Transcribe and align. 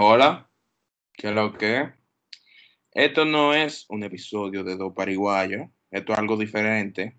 Hola, 0.00 0.48
¿qué 1.12 1.30
es 1.30 1.34
lo 1.34 1.58
que? 1.58 1.92
Esto 2.92 3.24
no 3.24 3.52
es 3.52 3.84
un 3.88 4.04
episodio 4.04 4.62
de 4.62 4.76
Dos 4.76 4.92
Pariguayos, 4.94 5.68
esto 5.90 6.12
es 6.12 6.18
algo 6.20 6.36
diferente. 6.36 7.16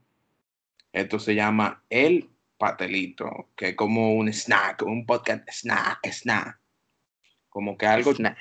Esto 0.94 1.20
se 1.20 1.35
llama 1.35 1.84
El 1.89 2.29
Patelito, 2.57 3.49
que 3.57 3.67
es 3.67 3.76
como 3.76 4.13
un 4.15 4.29
snack, 4.29 4.84
un 4.84 5.06
podcast 5.06 5.46
snack, 5.52 6.07
snack. 6.07 6.57
Como 7.49 7.78
que 7.78 7.85
algo 7.85 8.13
Snack. 8.13 8.38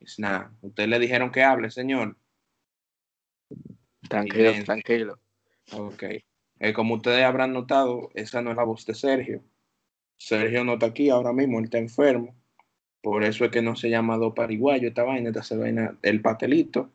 snack. 0.00 0.50
Ustedes 0.62 0.88
le 0.88 0.98
dijeron 0.98 1.30
que 1.30 1.42
hable, 1.42 1.70
señor. 1.70 2.16
Tranquilo, 4.08 4.52
Bien. 4.52 4.64
tranquilo. 4.64 5.20
Ok. 5.72 6.04
Eh, 6.58 6.72
como 6.72 6.94
ustedes 6.94 7.22
habrán 7.22 7.52
notado, 7.52 8.08
esa 8.14 8.40
no 8.40 8.50
es 8.50 8.56
la 8.56 8.64
voz 8.64 8.86
de 8.86 8.94
Sergio. 8.94 9.44
Sergio 10.16 10.64
no 10.64 10.72
está 10.72 10.86
aquí 10.86 11.10
ahora 11.10 11.34
mismo, 11.34 11.58
él 11.58 11.66
está 11.66 11.76
enfermo. 11.76 12.34
Por 13.04 13.22
eso 13.22 13.44
es 13.44 13.50
que 13.50 13.60
no 13.60 13.76
se 13.76 13.90
llama 13.90 14.16
Dos 14.16 14.32
Pariguayos 14.32 14.88
esta 14.88 15.02
vaina, 15.02 15.28
esta 15.28 15.56
vaina 15.58 15.94
El 16.00 16.22
Patelito, 16.22 16.88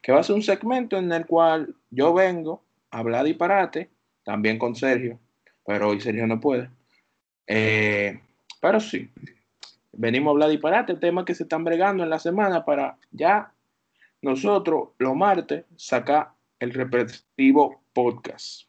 que 0.00 0.12
va 0.12 0.20
a 0.20 0.22
ser 0.22 0.36
un 0.36 0.42
segmento 0.44 0.96
en 0.96 1.10
el 1.10 1.26
cual 1.26 1.74
yo 1.90 2.14
vengo 2.14 2.62
a 2.92 3.00
hablar 3.00 3.24
disparate, 3.24 3.90
también 4.22 4.60
con 4.60 4.76
Sergio, 4.76 5.18
pero 5.66 5.88
hoy 5.88 6.00
Sergio 6.00 6.24
no 6.28 6.38
puede. 6.38 6.70
Eh, 7.48 8.20
pero 8.60 8.78
sí, 8.78 9.10
venimos 9.92 10.28
a 10.28 10.32
hablar 10.34 10.50
disparate, 10.50 10.94
temas 10.94 11.24
que 11.24 11.34
se 11.34 11.42
están 11.42 11.64
bregando 11.64 12.04
en 12.04 12.10
la 12.10 12.20
semana 12.20 12.64
para 12.64 12.96
ya 13.10 13.52
nosotros 14.22 14.90
los 14.98 15.16
martes 15.16 15.64
sacar 15.74 16.30
el 16.60 16.72
respectivo 16.74 17.82
podcast. 17.92 18.68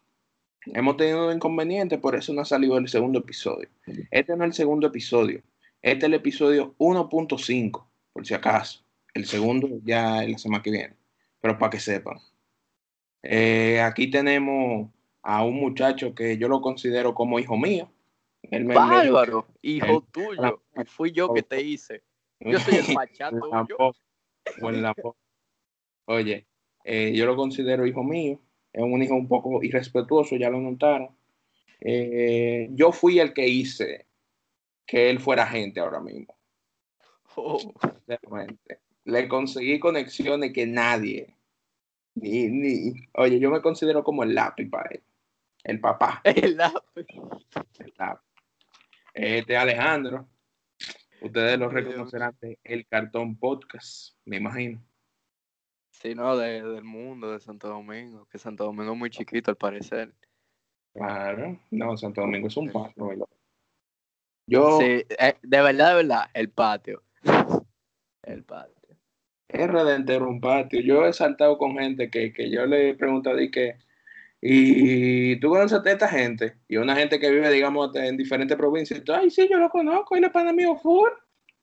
Hemos 0.66 0.98
tenido 0.98 1.32
inconvenientes, 1.32 2.00
por 2.00 2.16
eso 2.16 2.34
no 2.34 2.42
ha 2.42 2.46
salido 2.46 2.76
el 2.80 2.88
segundo 2.88 3.20
episodio. 3.20 3.70
Este 4.10 4.36
no 4.36 4.46
es 4.46 4.48
el 4.48 4.54
segundo 4.56 4.88
episodio. 4.88 5.44
Este 5.88 6.00
es 6.00 6.04
el 6.10 6.14
episodio 6.16 6.76
1.5, 6.80 7.88
por 8.12 8.26
si 8.28 8.34
acaso. 8.34 8.84
El 9.14 9.24
segundo 9.26 9.70
ya 9.86 10.22
es 10.22 10.30
la 10.30 10.38
semana 10.38 10.62
que 10.62 10.70
viene. 10.70 10.96
Pero 11.40 11.58
para 11.58 11.70
que 11.70 11.80
sepan. 11.80 12.18
Eh, 13.24 13.80
aquí 13.80 14.12
tenemos 14.12 14.90
a 15.24 15.46
un 15.46 15.56
muchacho 15.56 16.14
que 16.14 16.38
yo 16.38 16.50
lo 16.50 16.60
considero 16.60 17.14
como 17.14 17.40
hijo 17.40 17.56
mío. 17.58 17.90
Me- 18.52 18.76
Bárbaro, 18.76 19.48
hijo 19.62 19.86
el- 19.86 20.12
tuyo. 20.12 20.62
Y 20.76 20.84
fui 20.86 21.14
yo 21.14 21.34
que 21.34 21.44
te 21.44 21.62
hice. 21.62 22.04
Yo 22.42 22.60
soy 22.60 22.76
el 22.80 22.86
lampo. 23.50 23.96
Oye, 26.06 26.48
eh, 26.84 27.14
yo 27.16 27.26
lo 27.26 27.38
considero 27.38 27.88
hijo 27.88 28.04
mío. 28.04 28.42
Es 28.74 28.84
un 28.84 29.02
hijo 29.02 29.16
un 29.16 29.30
poco 29.30 29.64
irrespetuoso, 29.64 30.36
ya 30.36 30.50
lo 30.50 30.60
notaron. 30.60 31.16
Eh, 31.80 32.68
yo 32.72 32.92
fui 32.92 33.20
el 33.20 33.34
que 33.34 33.48
hice 33.48 34.07
que 34.88 35.10
él 35.10 35.20
fuera 35.20 35.46
gente 35.46 35.80
ahora 35.80 36.00
mismo. 36.00 36.36
Oh. 37.36 37.60
Le 39.04 39.28
conseguí 39.28 39.80
conexiones 39.80 40.54
que 40.54 40.66
nadie. 40.66 41.36
Ni, 42.16 42.48
ni. 42.48 42.94
Oye, 43.14 43.40
yo 43.40 43.52
me 43.52 43.62
considero 43.62 44.04
como 44.04 44.24
el 44.24 44.34
lápiz 44.34 44.68
para 44.70 44.90
él. 44.90 45.04
El 45.64 45.80
papá. 45.80 46.22
el 46.24 46.58
lápiz. 46.58 47.06
el 47.80 47.94
lápiz. 47.98 48.24
Este 49.14 49.58
Alejandro. 49.58 50.28
Ustedes 51.22 51.60
lo 51.60 51.70
reconocerán 51.70 52.36
de 52.42 52.60
El 52.64 52.88
Cartón 52.88 53.38
Podcast, 53.38 54.16
me 54.26 54.38
imagino. 54.38 54.84
Sí, 55.90 56.14
no, 56.14 56.38
de- 56.38 56.62
del 56.62 56.84
mundo, 56.84 57.32
de 57.32 57.40
Santo 57.40 57.68
Domingo. 57.68 58.28
Que 58.28 58.38
Santo 58.38 58.66
Domingo 58.66 58.94
es 58.94 58.98
muy 58.98 59.10
chiquito 59.10 59.52
al 59.52 59.58
parecer. 59.58 60.14
Claro. 60.94 61.60
No, 61.72 61.98
Santo 61.98 62.22
Domingo 62.22 62.48
es 62.48 62.58
un. 62.58 62.68
¿verdad? 62.68 63.28
Yo, 64.48 64.80
Sí, 64.80 64.86
eh, 65.20 65.36
de 65.42 65.62
verdad, 65.62 65.90
de 65.90 65.96
verdad, 65.96 66.26
el 66.34 66.50
patio. 66.50 67.04
El 68.24 68.44
patio. 68.44 68.74
es 69.48 69.68
redentero 69.70 70.28
un 70.28 70.42
patio. 70.42 70.82
Yo 70.82 71.06
he 71.06 71.14
saltado 71.14 71.58
con 71.58 71.78
gente 71.78 72.10
que, 72.10 72.34
que 72.34 72.50
yo 72.50 72.66
le 72.66 72.90
he 72.90 72.94
preguntado 72.96 73.40
y 73.40 73.50
que, 73.50 73.78
y 74.42 75.40
tú 75.40 75.50
conoces 75.50 75.80
a 75.86 75.90
esta 75.90 76.10
gente, 76.10 76.58
y 76.68 76.76
una 76.78 76.96
gente 76.96 77.20
que 77.20 77.32
vive, 77.32 77.50
digamos, 77.50 77.96
en 77.96 78.18
diferentes 78.18 78.58
provincias, 78.58 79.00
y 79.00 79.04
tú, 79.04 79.14
ay, 79.14 79.30
sí, 79.30 79.48
yo 79.50 79.58
lo 79.60 79.70
conozco, 79.70 80.16
él 80.18 80.26
es 80.26 80.82
full. 80.82 81.10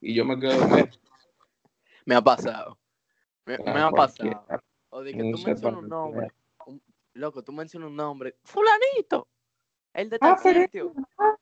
Y 0.00 0.14
yo 0.14 0.24
me 0.24 0.38
quedo, 0.38 0.52
"Eh, 0.78 0.90
Me 2.06 2.14
ha 2.14 2.22
pasado. 2.22 2.78
Me, 3.46 3.58
me 3.58 3.64
ah, 3.66 3.88
ha 3.88 3.90
cualquiera". 3.90 4.40
pasado. 4.40 4.62
O 4.90 5.02
de 5.02 5.12
que 5.12 5.18
tú 5.18 5.38
mencionas 5.44 5.82
un 5.82 5.88
nombre. 5.88 6.28
un- 6.66 6.82
loco, 7.14 7.42
tú 7.44 7.52
mencionas 7.52 7.90
un 7.90 7.96
nombre. 7.96 8.36
Fulanito. 8.44 9.28
El 9.92 10.08
de 10.10 10.16
Ah, 10.20 10.34
tal 10.34 10.36
pero- 10.42 10.60
sitio. 10.62 10.92
Pero 10.94 11.38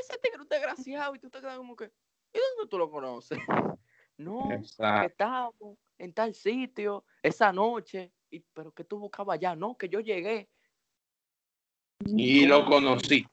ese 0.00 0.18
tigre 0.18 0.42
es 0.42 0.48
desgraciado 0.48 1.14
y 1.14 1.18
tú 1.18 1.30
te 1.30 1.40
quedas 1.40 1.56
como 1.56 1.76
que. 1.76 1.84
¿Y 2.32 2.38
dónde 2.56 2.68
tú 2.70 2.78
lo 2.78 2.90
conoces? 2.90 3.38
No, 4.18 4.48
que 4.48 5.06
estábamos 5.08 5.76
en 5.98 6.14
tal 6.14 6.32
sitio 6.34 7.04
esa 7.22 7.52
noche. 7.52 8.10
Y, 8.30 8.40
pero 8.40 8.72
que 8.72 8.82
tú 8.82 8.98
buscabas 8.98 9.34
allá. 9.34 9.54
No, 9.54 9.76
que 9.76 9.90
yo 9.90 10.00
llegué. 10.00 10.48
Y 12.06 12.46
lo 12.46 12.64
conocí. 12.64 13.26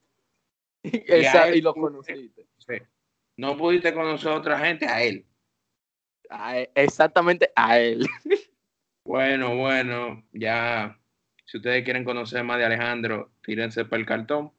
Esa- 0.84 1.48
él 1.48 1.56
y 1.56 1.62
lo 1.62 1.74
conociste. 1.74 2.48
Sí. 2.58 2.74
No 3.38 3.56
pudiste 3.58 3.94
conocer 3.94 4.34
a 4.34 4.36
otra 4.36 4.60
gente, 4.60 4.86
a 4.86 5.02
él. 5.04 5.26
A 6.30 6.58
él- 6.60 6.70
exactamente 6.76 7.52
a 7.56 7.80
él. 7.80 8.06
Bueno, 9.06 9.58
bueno, 9.58 10.24
ya, 10.32 10.98
si 11.44 11.58
ustedes 11.58 11.84
quieren 11.84 12.06
conocer 12.06 12.42
más 12.46 12.58
de 12.58 12.64
Alejandro, 12.66 13.34
tírense 13.42 13.84
para 13.84 14.00
el 14.00 14.06
cartón. 14.06 14.54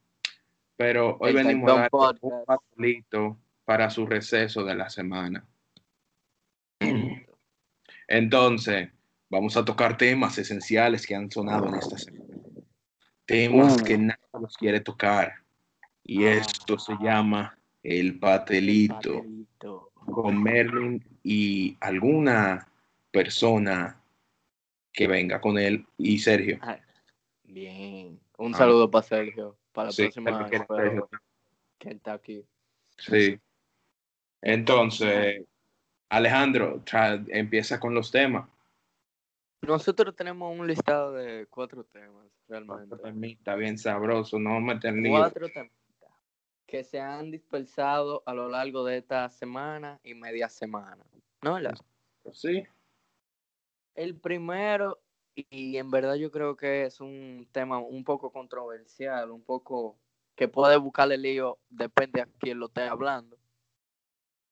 Pero 0.77 1.17
hoy 1.21 1.33
venimos 1.33 1.71
a 1.71 1.75
dar 1.75 1.83
un 1.85 1.91
Podcast. 1.91 2.47
pastelito 2.47 3.39
para 3.65 3.91
su 3.91 4.07
receso 4.07 4.65
de 4.65 4.75
la 4.75 4.91
semana. 4.91 5.45
Entonces, 8.09 8.91
vamos 9.31 9.57
a 9.57 9.65
tocar 9.65 9.97
temas 9.97 10.37
esenciales 10.39 11.07
que 11.07 11.15
han 11.15 11.31
sonado 11.31 11.69
en 11.69 11.77
esta 11.77 11.97
semana. 11.99 12.35
Temas 13.25 13.81
Uh. 13.81 13.85
que 13.85 13.99
nadie 13.99 14.19
los 14.41 14.57
quiere 14.57 14.81
tocar. 14.81 15.35
Y 16.03 16.25
Ah. 16.27 16.35
esto 16.35 16.79
se 16.79 16.95
llama 17.01 17.57
el 17.83 18.19
patelito 18.19 19.23
Papelito. 19.23 19.93
con 20.07 20.43
Merlin 20.43 21.03
y 21.23 21.77
alguna 21.81 22.69
persona 23.11 24.01
que 24.93 25.07
venga 25.07 25.41
con 25.41 25.57
él 25.59 25.87
y 25.97 26.19
Sergio. 26.19 26.59
Ah, 26.63 26.79
Bien. 27.45 28.19
Un 28.37 28.55
Ah. 28.55 28.59
saludo 28.59 28.91
para 28.91 29.07
Sergio. 29.07 29.57
Para 29.75 29.91
la 29.91 29.95
próxima 29.95 30.49
que 31.79 31.91
está 31.91 32.15
aquí. 32.15 32.43
Sí. 32.97 33.39
Entonces, 34.41 35.45
Alejandro, 36.09 36.83
empieza 37.29 37.79
con 37.79 37.93
los 37.95 38.11
temas. 38.11 38.49
Nosotros 39.63 40.15
tenemos 40.15 40.59
un 40.59 40.67
listado 40.67 41.13
de 41.13 41.47
cuatro 41.51 41.85
temas, 41.85 42.27
realmente. 42.49 42.97
Está 43.33 43.57
bien 43.57 43.77
sabroso, 43.77 44.39
no 44.39 44.61
me 44.61 44.75
lío. 44.75 45.11
Cuatro 45.11 45.49
temas 45.49 45.73
que 46.67 46.83
se 46.83 47.01
han 47.01 47.31
dispersado 47.31 48.23
a 48.27 48.35
lo 48.35 48.49
largo 48.49 48.85
de 48.85 48.97
esta 48.97 49.29
semana 49.29 50.01
y 50.03 50.15
media 50.15 50.49
semana. 50.49 51.05
¿No? 51.43 51.55
¿verdad? 51.55 51.77
Sí, 52.33 52.65
El 53.95 54.17
primero, 54.17 54.99
y- 55.35 55.77
en 55.77 55.91
verdad 55.91 56.15
yo 56.15 56.31
creo 56.31 56.57
que 56.57 56.85
es 56.85 57.01
un 57.01 57.47
tema 57.53 57.79
un 57.79 58.05
poco 58.05 58.31
controversial, 58.31 59.31
un 59.31 59.43
poco 59.43 59.97
que 60.37 60.49
puede 60.49 60.77
buscarle 60.77 61.17
lío, 61.19 61.59
depende 61.69 62.21
a 62.21 62.29
quién 62.39 62.59
lo 62.59 62.67
esté 62.67 62.83
hablando, 62.83 63.37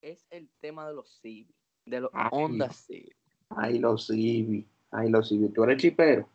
es 0.01 0.27
el 0.31 0.49
tema 0.61 0.87
de 0.89 0.95
los 0.95 1.21
Civic, 1.21 1.55
de 1.87 2.01
los 2.01 2.11
Ay. 2.15 2.29
Honda 2.33 2.71
Civic. 2.71 3.17
ay, 3.51 3.79
los 3.79 4.07
Civi, 4.07 4.67
ay, 4.91 5.09
los 5.11 5.29
Civi. 5.29 5.49
Tú 5.51 5.65
eres 5.65 5.81
chipero. 5.83 6.29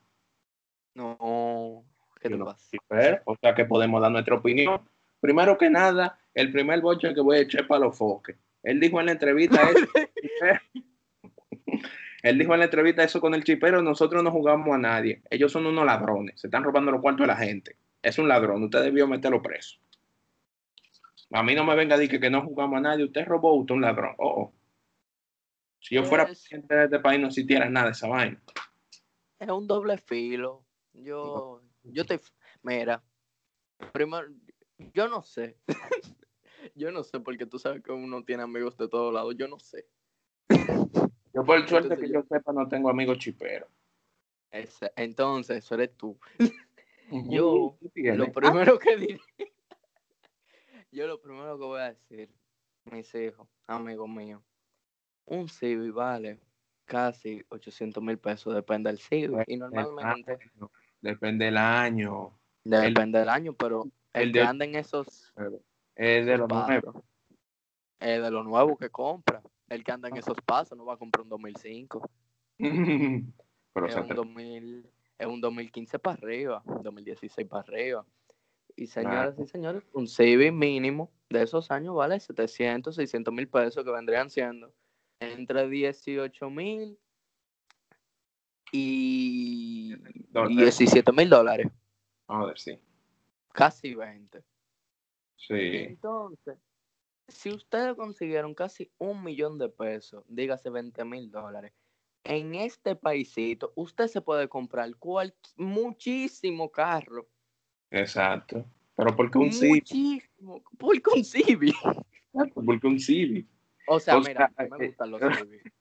No, 0.96 1.84
¿qué 2.22 2.30
te 2.30 2.38
no 2.38 2.46
pasa? 2.46 2.70
chipero, 2.72 3.22
O 3.26 3.36
sea 3.36 3.54
que 3.54 3.66
podemos 3.66 4.02
dar 4.02 4.12
nuestra 4.12 4.36
opinión. 4.36 4.82
Primero 5.20 5.58
que 5.58 5.70
nada, 5.70 6.18
el 6.34 6.52
primer 6.52 6.82
boche 6.82 7.14
que 7.14 7.22
voy 7.22 7.38
a 7.38 7.42
echar 7.42 7.68
para 7.68 7.86
los 7.86 7.98
foques. 7.98 8.38
Él 8.64 8.80
dijo 8.80 9.00
en 9.00 9.06
la 9.08 9.12
entrevista. 9.14 9.60
Él 12.30 12.38
dijo 12.38 12.54
en 12.54 12.60
la 12.60 12.66
entrevista 12.66 13.04
eso 13.04 13.22
con 13.22 13.34
el 13.34 13.44
chipero, 13.44 13.82
nosotros 13.82 14.24
no 14.24 14.32
jugamos 14.32 14.76
a 14.76 14.78
nadie. 14.78 15.22
Ellos 15.30 15.52
son 15.52 15.66
unos 15.66 15.86
ladrones, 15.86 16.40
se 16.40 16.48
están 16.48 16.64
robando 16.64 16.92
los 16.92 17.02
cuartos 17.02 17.24
de 17.24 17.28
la 17.28 17.38
gente. 17.38 17.78
Es 18.02 18.18
un 18.20 18.28
ladrón, 18.28 18.64
usted 18.64 18.84
debió 18.84 19.08
meterlo 19.08 19.42
preso. 19.42 19.80
A 21.32 21.44
mí 21.44 21.56
no 21.56 21.64
me 21.66 21.76
venga 21.76 21.96
a 21.96 21.98
decir 21.98 22.12
que, 22.12 22.20
que 22.20 22.30
no 22.30 22.42
jugamos 22.42 22.78
a 22.78 22.82
nadie, 22.82 23.04
usted 23.06 23.26
robó, 23.26 23.54
usted 23.56 23.74
es 23.74 23.76
un 23.76 23.82
ladrón. 23.82 24.16
Oh, 24.18 24.42
oh. 24.44 24.54
Si 25.80 25.96
yo 25.96 26.04
fuera 26.04 26.24
Es- 26.24 26.30
presidente 26.30 26.76
de 26.76 26.84
este 26.86 27.00
país 27.00 27.20
no 27.20 27.28
existiera 27.28 27.70
nada 27.70 27.88
de 27.88 27.92
esa 27.94 28.08
vaina. 28.08 28.42
Es 29.40 29.50
un 29.50 29.68
doble 29.68 29.98
filo. 29.98 30.66
Yo, 30.94 31.62
yo 31.84 32.06
te, 32.06 32.20
mira, 32.64 33.04
primero, 33.94 34.28
yo 34.94 35.08
no 35.08 35.22
sé. 35.24 35.58
yo 36.76 36.92
no 36.92 37.04
sé 37.04 37.20
porque 37.20 37.46
tú 37.46 37.60
sabes 37.60 37.84
que 37.84 37.92
uno 37.92 38.24
tiene 38.24 38.44
amigos 38.44 38.76
de 38.78 38.88
todos 38.88 39.14
lados. 39.14 39.36
Yo 39.38 39.48
no 39.48 39.60
sé. 39.60 39.86
Yo 41.38 41.46
por 41.46 41.58
suerte 41.68 41.94
Entonces 41.94 42.00
que 42.00 42.08
yo- 42.12 42.22
yo 42.22 42.28
sepa 42.28 42.52
no 42.52 42.68
tengo 42.68 42.90
amigos 42.90 43.20
chiperos. 43.20 43.70
Entonces, 44.96 45.58
eso 45.58 45.76
eres 45.76 45.96
tú. 45.96 46.20
Yo. 47.30 47.78
Lo 47.94 48.32
primero 48.32 48.80
que 48.80 48.98
diré, 48.98 49.20
yo 50.92 51.06
lo 51.06 51.22
primero 51.22 51.56
que 51.60 51.64
voy 51.64 51.80
a 51.80 51.94
decir, 51.94 52.32
mis 52.86 53.14
hijos, 53.14 53.48
amigos 53.68 54.10
míos, 54.10 54.42
un 55.26 55.48
Civic 55.48 55.94
vale 55.94 56.40
casi 56.86 57.46
800 57.50 58.02
mil 58.02 58.18
pesos, 58.18 58.56
depende 58.56 58.90
del 58.90 58.98
Civic. 58.98 59.44
Y 59.46 59.58
normalmente... 59.58 60.40
Depende 61.02 61.46
del 61.46 61.58
año. 61.58 62.36
Depende 62.64 63.20
del 63.20 63.30
año, 63.30 63.54
pero 63.54 63.86
el, 64.12 64.32
que 64.32 64.42
anda 64.42 64.66
en 64.66 64.74
esos... 64.74 65.32
Es 65.94 66.26
de 66.26 66.38
los 66.38 66.50
nuevos. 66.50 66.96
Es 68.00 68.24
de 68.24 68.32
lo 68.32 68.44
nuevo 68.44 68.76
que 68.76 68.90
compra. 68.90 69.44
El 69.70 69.84
que 69.84 69.92
anda 69.92 70.10
en 70.10 70.18
esos 70.18 70.38
pasos 70.46 70.78
no 70.78 70.86
va 70.86 70.94
a 70.94 70.98
comprar 70.98 71.24
un 71.24 71.30
2005. 71.30 72.10
pero 73.74 73.86
es, 73.86 73.96
un 73.96 74.08
2000, 74.08 74.90
es 75.20 75.28
un 75.28 75.42
2015 75.42 76.00
para 76.00 76.18
arriba, 76.18 76.64
2016 76.84 77.48
para 77.48 77.62
arriba. 77.62 78.06
Y 78.76 78.88
señoras 78.88 79.38
y 79.40 79.48
señores, 79.48 79.84
un 79.94 80.08
Civic 80.08 80.54
mínimo 80.54 81.12
de 81.30 81.44
esos 81.44 81.72
años 81.72 81.96
vale 81.96 82.20
700, 82.20 82.96
600 82.96 83.34
mil 83.34 83.48
pesos 83.48 83.84
que 83.84 83.92
vendrían 83.92 84.30
siendo 84.30 84.72
entre 85.20 85.68
18 85.68 86.50
mil 86.50 86.98
y 88.72 89.96
17 89.96 91.12
mil 91.12 91.30
dólares. 91.30 91.68
A 92.28 92.46
ver, 92.46 92.60
sí. 92.60 92.80
Casi 93.54 93.96
20. 93.96 94.44
Sí. 95.38 95.54
Entonces, 95.54 96.58
si 97.28 97.50
ustedes 97.52 97.96
consiguieron 97.96 98.54
casi 98.54 98.92
un 98.98 99.24
millón 99.24 99.58
de 99.58 99.70
pesos, 99.70 100.24
dígase 100.28 100.70
20 100.70 101.04
mil 101.06 101.30
dólares, 101.30 101.74
en 102.24 102.56
este 102.56 102.96
paisito, 102.96 103.72
usted 103.76 104.08
se 104.08 104.22
puede 104.22 104.48
comprar 104.48 104.94
cual, 104.96 105.34
muchísimo 105.56 106.72
carro. 106.72 107.28
Exacto. 107.92 108.66
Pero 108.96 109.16
¿por 109.16 109.32
qué 109.32 109.38
un 109.38 109.54
Civic? 109.54 109.84
Muchísimo. 109.84 110.64
¿Por 110.78 111.02
qué 111.02 111.10
un 111.16 111.24
Civic? 111.24 111.76
¿Por 112.32 112.80
qué 112.80 112.88
un 112.88 113.00
Civic? 113.00 113.48
O 113.88 114.00
sea, 114.00 114.20
mira, 114.20 114.52
me 114.58 114.86
eh, 114.86 114.88
gustan 114.88 115.12
los 115.12 115.22
Civic. 115.38 115.74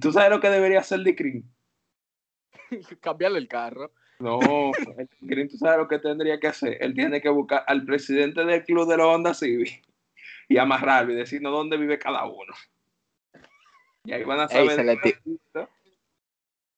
¿Tú 0.00 0.12
sabes 0.12 0.30
lo 0.30 0.40
que 0.40 0.50
debería 0.50 0.80
hacer 0.80 1.00
de 1.00 1.12
Green? 1.12 1.50
Cambiarle 3.00 3.38
el 3.38 3.48
carro. 3.48 3.92
No, 4.18 4.40
el 4.98 5.08
Green, 5.20 5.48
tú 5.48 5.56
sabes 5.56 5.78
lo 5.78 5.88
que 5.88 5.98
tendría 6.00 6.38
que 6.40 6.48
hacer. 6.48 6.76
Él 6.80 6.92
tiene 6.92 7.20
que 7.20 7.28
buscar 7.28 7.64
al 7.66 7.84
presidente 7.84 8.44
del 8.44 8.64
club 8.64 8.88
de 8.88 8.96
la 8.96 9.06
Honda 9.06 9.32
Civic 9.32 9.87
y 10.48 10.56
amarrarlo 10.58 11.12
y 11.12 11.16
decirnos 11.16 11.52
dónde 11.52 11.76
vive 11.76 11.98
cada 11.98 12.24
uno. 12.26 12.54
Y 14.04 14.12
ahí 14.12 14.24
van 14.24 14.40
a 14.40 14.48
saber. 14.48 14.80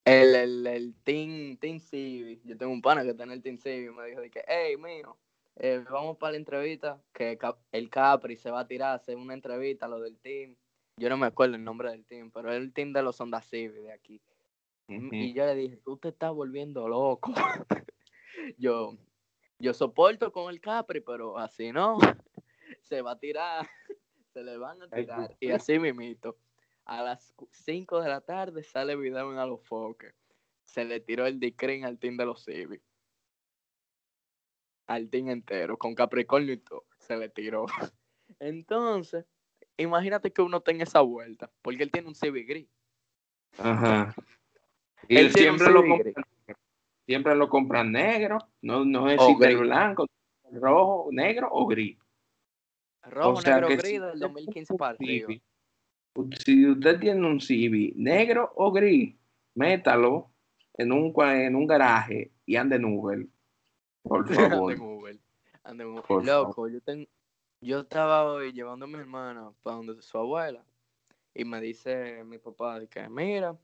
el, 0.05 0.35
el, 0.35 0.67
el 0.67 0.95
Team, 1.05 1.57
team 1.59 1.79
Civic. 1.79 2.41
Yo 2.45 2.57
tengo 2.57 2.73
un 2.73 2.83
pana 2.83 3.03
que 3.03 3.11
está 3.11 3.23
en 3.25 3.31
el 3.31 3.43
Team 3.43 3.59
Civic 3.59 3.91
y 3.91 3.95
me 3.95 4.07
dijo 4.07 4.21
de 4.21 4.31
que, 4.31 4.43
hey, 4.49 4.77
mío, 4.77 5.17
eh, 5.57 5.85
vamos 5.91 6.17
para 6.17 6.33
la 6.33 6.39
entrevista, 6.39 7.01
que 7.13 7.39
el 7.73 7.91
Capri 7.91 8.37
se 8.37 8.51
va 8.51 8.61
a 8.61 8.67
tirar 8.67 8.93
a 8.93 8.95
hacer 8.95 9.17
una 9.17 9.35
entrevista 9.35 9.87
lo 9.87 10.01
del 10.01 10.19
team. 10.19 10.57
Yo 10.97 11.09
no 11.09 11.17
me 11.17 11.27
acuerdo 11.27 11.57
el 11.57 11.65
nombre 11.65 11.91
del 11.91 12.05
team, 12.05 12.31
pero 12.31 12.51
es 12.51 12.57
el 12.57 12.73
team 12.73 12.93
de 12.93 13.03
los 13.03 13.21
Honda 13.21 13.41
Civic 13.41 13.83
de 13.83 13.93
aquí. 13.93 14.21
Y 14.89 15.35
yo 15.35 15.47
le 15.47 15.55
dije, 15.55 15.77
tú 15.77 15.99
te 15.99 16.09
estás 16.09 16.33
volviendo 16.33 16.89
loco. 16.89 17.33
yo, 18.59 18.97
yo 19.61 19.73
soporto 19.73 20.33
con 20.33 20.51
el 20.51 20.61
Capri, 20.61 21.01
pero 21.01 21.39
así 21.39 21.71
no. 21.71 21.99
Se 22.81 23.03
va 23.03 23.12
a 23.12 23.19
tirar, 23.19 23.67
se 24.32 24.43
le 24.43 24.56
van 24.56 24.82
a 24.82 24.88
tirar. 24.88 25.37
Y 25.41 25.50
así 25.50 25.79
mimito. 25.79 26.37
A 26.85 27.03
las 27.03 27.35
5 27.53 28.00
de 28.00 28.09
la 28.09 28.21
tarde 28.21 28.62
sale 28.62 28.97
video 28.97 29.31
en 29.32 29.38
a 29.38 29.47
los 29.47 29.62
foques. 29.62 30.15
Se 30.65 30.85
le 30.85 31.00
tiró 31.00 31.27
el 31.27 31.38
Dicrin 31.38 31.85
al 31.85 31.99
team 31.99 32.17
de 32.17 32.27
los 32.27 32.44
Civic 32.44 32.82
al 34.91 35.09
team 35.09 35.29
entero, 35.29 35.79
con 35.79 35.94
Capricornio 35.94 36.53
y 36.53 36.59
todo, 36.59 36.85
se 36.99 37.17
le 37.17 37.29
tiró. 37.29 37.67
Entonces, 38.41 39.25
imagínate 39.76 40.33
que 40.33 40.43
uno 40.43 40.62
tenga 40.62 40.83
esa 40.83 41.00
vuelta, 41.00 41.49
porque 41.62 41.85
él 41.85 41.93
tiene 41.93 42.09
un 42.09 42.15
CB 42.15 42.44
gris. 42.44 42.69
Ajá. 43.59 44.12
Y 45.06 45.17
él, 45.17 45.33
siempre 45.33 45.71
lo, 45.71 45.87
compra, 45.87 46.23
siempre 47.06 47.37
lo 47.37 47.49
compra 47.49 47.85
negro, 47.85 48.38
no, 48.62 48.85
no 48.85 49.09
es 49.09 49.21
si 49.23 49.35
blanco, 49.55 50.06
rojo, 50.50 51.09
negro 51.12 51.49
o 51.53 51.67
gris. 51.67 51.97
Rojo, 53.02 53.41
negro, 53.43 53.69
gris 53.69 54.00
del 54.00 54.19
2015 54.19 54.75
para 54.76 54.94
arriba. 54.94 55.32
Si 56.44 56.67
usted 56.67 57.00
tiene 57.00 57.26
un 57.26 57.38
CB 57.38 57.94
negro 57.97 58.52
o 58.56 58.70
gris, 58.73 59.14
métalo 59.55 60.31
en 60.75 60.93
un, 60.93 61.14
en 61.17 61.56
un 61.56 61.67
garaje 61.67 62.32
y 62.47 62.56
ande 62.56 62.76
en 62.76 62.85
Uber 62.85 63.26
por 64.02 64.29
favor. 64.35 64.76
Loco, 66.25 66.69
yo, 66.69 66.79
yo 67.61 67.81
estaba 67.81 68.25
hoy 68.25 68.52
llevando 68.52 68.87
a 68.87 68.88
mi 68.88 68.94
hermana 68.94 69.52
para 69.62 69.76
donde 69.76 70.00
su 70.02 70.19
abuela 70.19 70.64
y 71.35 71.44
me 71.44 71.61
dice 71.61 72.25
mi 72.25 72.38
papá 72.38 72.85
que, 72.87 73.08
mira, 73.08 73.56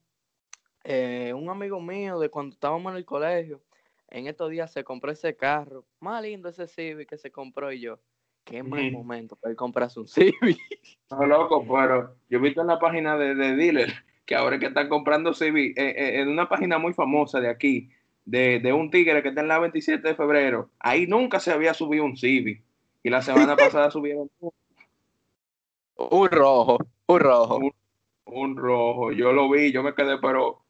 eh, 0.85 1.33
un 1.35 1.49
amigo 1.49 1.81
mío 1.81 2.19
de 2.19 2.29
cuando 2.29 2.55
estábamos 2.55 2.93
en 2.93 2.99
el 2.99 3.05
colegio, 3.05 3.61
en 4.09 4.27
estos 4.29 4.51
días 4.51 4.73
se 4.73 4.85
compró 4.85 5.11
ese 5.11 5.37
carro, 5.37 5.85
más 5.99 6.23
lindo 6.23 6.49
ese 6.49 6.69
Civic 6.69 7.09
que 7.09 7.19
se 7.19 7.33
compró 7.33 7.73
y 7.73 7.81
yo. 7.81 7.99
Qué 8.47 8.63
mal 8.63 8.93
momento 8.93 9.37
para 9.37 9.55
comprarse 9.55 10.01
un 10.01 10.09
Civic. 10.09 10.59
No, 11.09 11.25
loco, 11.25 11.65
pero 11.65 12.17
yo 12.29 12.39
he 12.39 12.41
visto 12.41 12.63
en 12.63 12.67
la 12.67 12.81
página 12.81 13.17
de, 13.17 13.37
de 13.37 13.55
dealer 13.55 13.93
que 14.27 14.35
ahora 14.35 14.59
que 14.59 14.67
están 14.67 14.89
comprando 14.89 15.33
Civic, 15.33 15.79
eh, 15.79 15.95
eh, 15.97 16.21
en 16.21 16.29
una 16.29 16.49
página 16.49 16.79
muy 16.79 16.93
famosa 16.93 17.41
de 17.41 17.49
aquí, 17.49 17.89
de, 18.25 18.73
un 18.73 18.91
tigre 18.91 19.23
que 19.23 19.29
está 19.29 19.41
en 19.41 19.49
la 19.49 19.61
27 19.61 20.07
de 20.07 20.15
febrero, 20.17 20.71
ahí 20.81 21.07
nunca 21.07 21.39
se 21.39 21.53
había 21.53 21.73
subido 21.73 22.05
un 22.05 22.17
Civic. 22.17 22.61
Y 23.05 23.11
la 23.11 23.23
semana 23.23 23.55
pasada 23.57 23.91
subieron 23.91 24.29
un 25.95 26.29
rojo, 26.29 26.79
un 27.07 27.21
rojo. 27.21 27.61
Un, 28.25 28.57
rojo. 28.57 29.13
Yo 29.13 29.33
lo 29.33 29.49
vi, 29.49 29.71
yo 29.71 29.85
me 29.85 29.95
quedé, 29.95 30.19
pero 30.19 30.65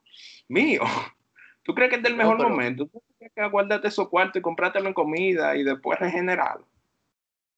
mío. 0.48 0.82
¿Tú 1.62 1.74
crees 1.74 1.90
que 1.90 1.96
es 1.96 2.02
del 2.02 2.14
mejor 2.14 2.38
momento? 2.38 2.86
¿Tú 2.86 3.02
crees 3.18 3.32
que 3.34 3.40
aguardarte 3.40 3.88
esos 3.88 4.08
cuartos 4.08 4.38
y 4.38 4.42
comprártelo 4.42 4.86
en 4.86 4.94
comida 4.94 5.56
y 5.56 5.64
después 5.64 5.98
regenerarlo? 5.98 6.66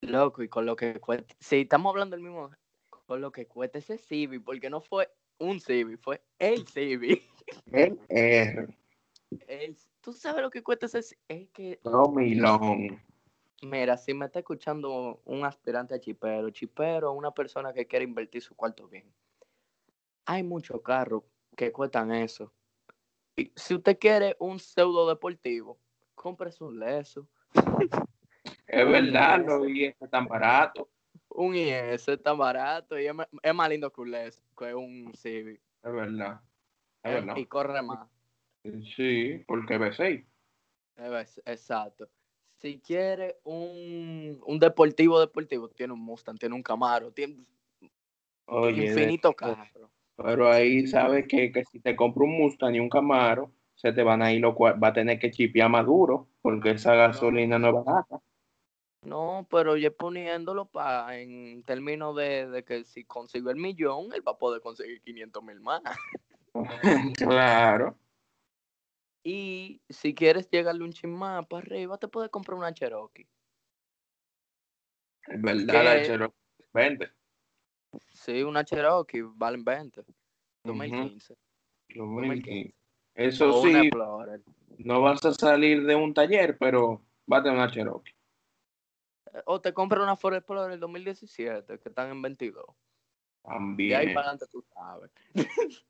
Loco, 0.02 0.42
y 0.42 0.48
con 0.48 0.66
lo 0.66 0.76
que 0.76 1.00
cuesta. 1.00 1.34
Si 1.40 1.62
estamos 1.62 1.90
hablando 1.90 2.16
del 2.16 2.24
mismo. 2.24 2.50
Con 3.06 3.20
lo 3.20 3.32
que 3.32 3.46
cuesta 3.46 3.78
ese 3.78 3.98
Civic, 3.98 4.44
porque 4.44 4.68
no 4.68 4.80
fue 4.80 5.10
un 5.38 5.60
Civic, 5.60 5.98
fue 6.00 6.22
el 6.38 6.66
Civic. 6.66 7.22
El 7.72 7.98
R. 8.08 8.68
El 9.46 9.76
¿Tú 10.00 10.12
sabes 10.12 10.42
lo 10.42 10.50
que 10.50 10.62
cuesta 10.62 10.86
ese? 10.86 11.18
Es 11.28 11.48
que. 11.50 11.80
No, 11.84 12.08
milón. 12.08 13.02
Mira, 13.62 13.96
si 13.96 14.14
me 14.14 14.26
está 14.26 14.38
escuchando 14.38 15.20
un 15.24 15.44
aspirante 15.44 15.94
a 15.94 16.00
chipero, 16.00 16.50
chipero, 16.50 17.12
una 17.12 17.32
persona 17.32 17.72
que 17.72 17.86
quiere 17.86 18.04
invertir 18.04 18.40
su 18.40 18.54
cuarto 18.54 18.86
bien. 18.86 19.12
Hay 20.26 20.42
muchos 20.42 20.80
carros 20.82 21.24
que 21.56 21.72
cuestan 21.72 22.12
eso. 22.12 22.52
Y 23.36 23.52
si 23.56 23.74
usted 23.74 23.98
quiere 23.98 24.36
un 24.38 24.58
pseudo 24.60 25.08
deportivo, 25.08 25.78
cómprese 26.14 26.62
un 26.62 26.78
leso. 26.78 27.28
Es 28.68 28.86
verdad, 28.86 29.44
los 29.44 29.68
IS 29.68 29.94
tan 30.10 30.26
barato. 30.26 30.88
Un 31.30 31.54
IS 31.56 32.06
tan 32.22 32.36
barato 32.36 32.98
y 32.98 33.06
es, 33.06 33.54
más 33.54 33.68
lindo 33.68 33.90
que 33.90 34.00
un 34.00 34.10
leso, 34.10 34.42
que 34.56 34.74
un 34.74 35.12
Civic. 35.14 35.60
Es 35.82 35.92
verdad. 35.92 36.40
Es 37.02 37.14
verdad. 37.14 37.36
Y 37.36 37.46
corre 37.46 37.82
más. 37.82 38.06
Sí, 38.94 39.42
porque 39.46 39.78
B6. 39.78 40.24
Exacto. 41.46 42.08
Si 42.56 42.80
quiere 42.80 43.36
un, 43.44 44.40
un 44.44 44.58
deportivo 44.58 45.20
deportivo, 45.20 45.68
tiene 45.68 45.92
un 45.92 46.00
Mustang, 46.00 46.36
tiene 46.36 46.54
un 46.54 46.62
Camaro, 46.62 47.12
tiene 47.12 47.36
infinito 48.48 49.32
carro. 49.32 49.90
Pero 50.16 50.50
ahí 50.50 50.86
sabes 50.88 51.26
que, 51.28 51.52
si 51.70 51.80
te 51.80 51.94
compra 51.94 52.24
un 52.24 52.36
Mustang 52.36 52.74
y 52.74 52.80
un 52.80 52.88
Camaro, 52.88 53.52
se 53.76 53.92
te 53.92 54.02
van 54.02 54.22
a 54.22 54.32
ir 54.32 54.40
lo 54.40 54.56
cual 54.56 54.82
va 54.82 54.88
a 54.88 54.92
tener 54.92 55.20
que 55.20 55.30
chipear 55.30 55.70
más 55.70 55.86
duro, 55.86 56.28
porque 56.42 56.70
esa 56.70 56.94
gasolina 56.94 57.58
no, 57.58 57.68
es 57.68 57.84
barata. 57.84 58.20
No, 59.08 59.46
pero 59.50 59.76
ya 59.76 59.90
poniéndolo 59.90 60.66
para 60.66 61.18
en 61.18 61.62
términos 61.62 62.14
de, 62.14 62.48
de, 62.48 62.64
que 62.64 62.84
si 62.84 63.04
consigue 63.04 63.50
el 63.50 63.56
millón, 63.56 64.12
él 64.12 64.26
va 64.26 64.32
a 64.32 64.38
poder 64.38 64.60
conseguir 64.60 65.00
500 65.00 65.42
mil 65.42 65.60
más. 65.60 65.82
claro. 67.16 67.96
Y 69.22 69.80
si 69.88 70.14
quieres 70.14 70.48
llegarle 70.50 70.84
un 70.84 70.92
chin 70.92 71.10
más 71.10 71.46
para 71.46 71.62
arriba, 71.62 71.98
te 71.98 72.08
puedes 72.08 72.30
comprar 72.30 72.58
una 72.58 72.72
Cherokee. 72.72 73.28
Es 75.26 75.40
verdad, 75.42 75.84
la 75.84 76.02
Cherokee 76.02 76.36
20. 76.72 77.12
Sí, 78.12 78.42
una 78.42 78.64
Cherokee 78.64 79.22
valen 79.22 79.64
20. 79.64 80.04
2015. 80.64 81.34
2015. 81.94 82.74
Eso 83.14 83.62
sí, 83.62 83.90
no 84.78 85.00
vas 85.00 85.24
a 85.24 85.32
salir 85.32 85.84
de 85.84 85.94
un 85.94 86.14
taller, 86.14 86.56
pero 86.58 87.02
va 87.30 87.38
a 87.38 87.42
tener 87.42 87.58
una 87.58 87.70
Cherokee. 87.70 88.17
O 89.46 89.60
te 89.60 89.72
compras 89.72 90.02
una 90.02 90.16
Ford 90.16 90.34
Explorer 90.34 90.70
del 90.70 90.80
2017, 90.80 91.78
que 91.78 91.88
están 91.88 92.10
en 92.10 92.22
22. 92.22 92.64
También. 93.42 93.90
Y 93.90 93.94
ahí 93.94 94.14
para 94.14 94.30
adelante 94.30 94.46
tú 94.50 94.64
sabes. 94.72 95.10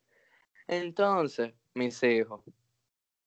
Entonces, 0.67 1.55
mis 1.75 2.03
hijos, 2.03 2.43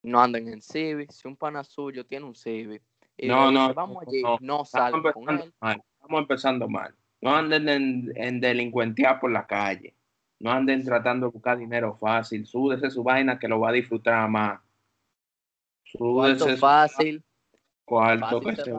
no 0.03 0.21
anden 0.21 0.47
en 0.47 0.61
Civic. 0.61 1.11
Si 1.11 1.27
un 1.27 1.35
pana 1.35 1.63
suyo 1.63 2.05
tiene 2.05 2.25
un 2.25 2.35
Civic 2.35 2.83
y 3.17 3.27
no, 3.27 3.51
no, 3.51 3.73
vamos 3.73 4.03
allí, 4.07 4.23
no, 4.39 4.65
salgan 4.65 5.01
con 5.13 5.29
él. 5.29 5.53
Estamos 5.61 6.21
empezando 6.21 6.67
mal. 6.67 6.95
No 7.21 7.35
anden 7.35 7.69
en, 7.69 8.13
en 8.15 8.41
delincuentear 8.41 9.19
por 9.19 9.31
la 9.31 9.45
calle. 9.45 9.95
No 10.39 10.51
anden 10.51 10.83
tratando 10.83 11.27
de 11.27 11.33
buscar 11.33 11.57
dinero 11.57 11.95
fácil. 11.95 12.47
Súdese 12.47 12.89
su 12.89 13.03
vaina 13.03 13.37
que 13.37 13.47
lo 13.47 13.59
va 13.59 13.69
a 13.69 13.73
disfrutar 13.73 14.27
más. 14.27 14.59
Cuarto 15.93 16.45
Súdese 16.45 16.55
su 16.55 16.57
fácil. 16.59 17.23
cuarto 17.85 18.41
fácil 18.41 18.55
que 18.55 18.63
se 18.63 18.71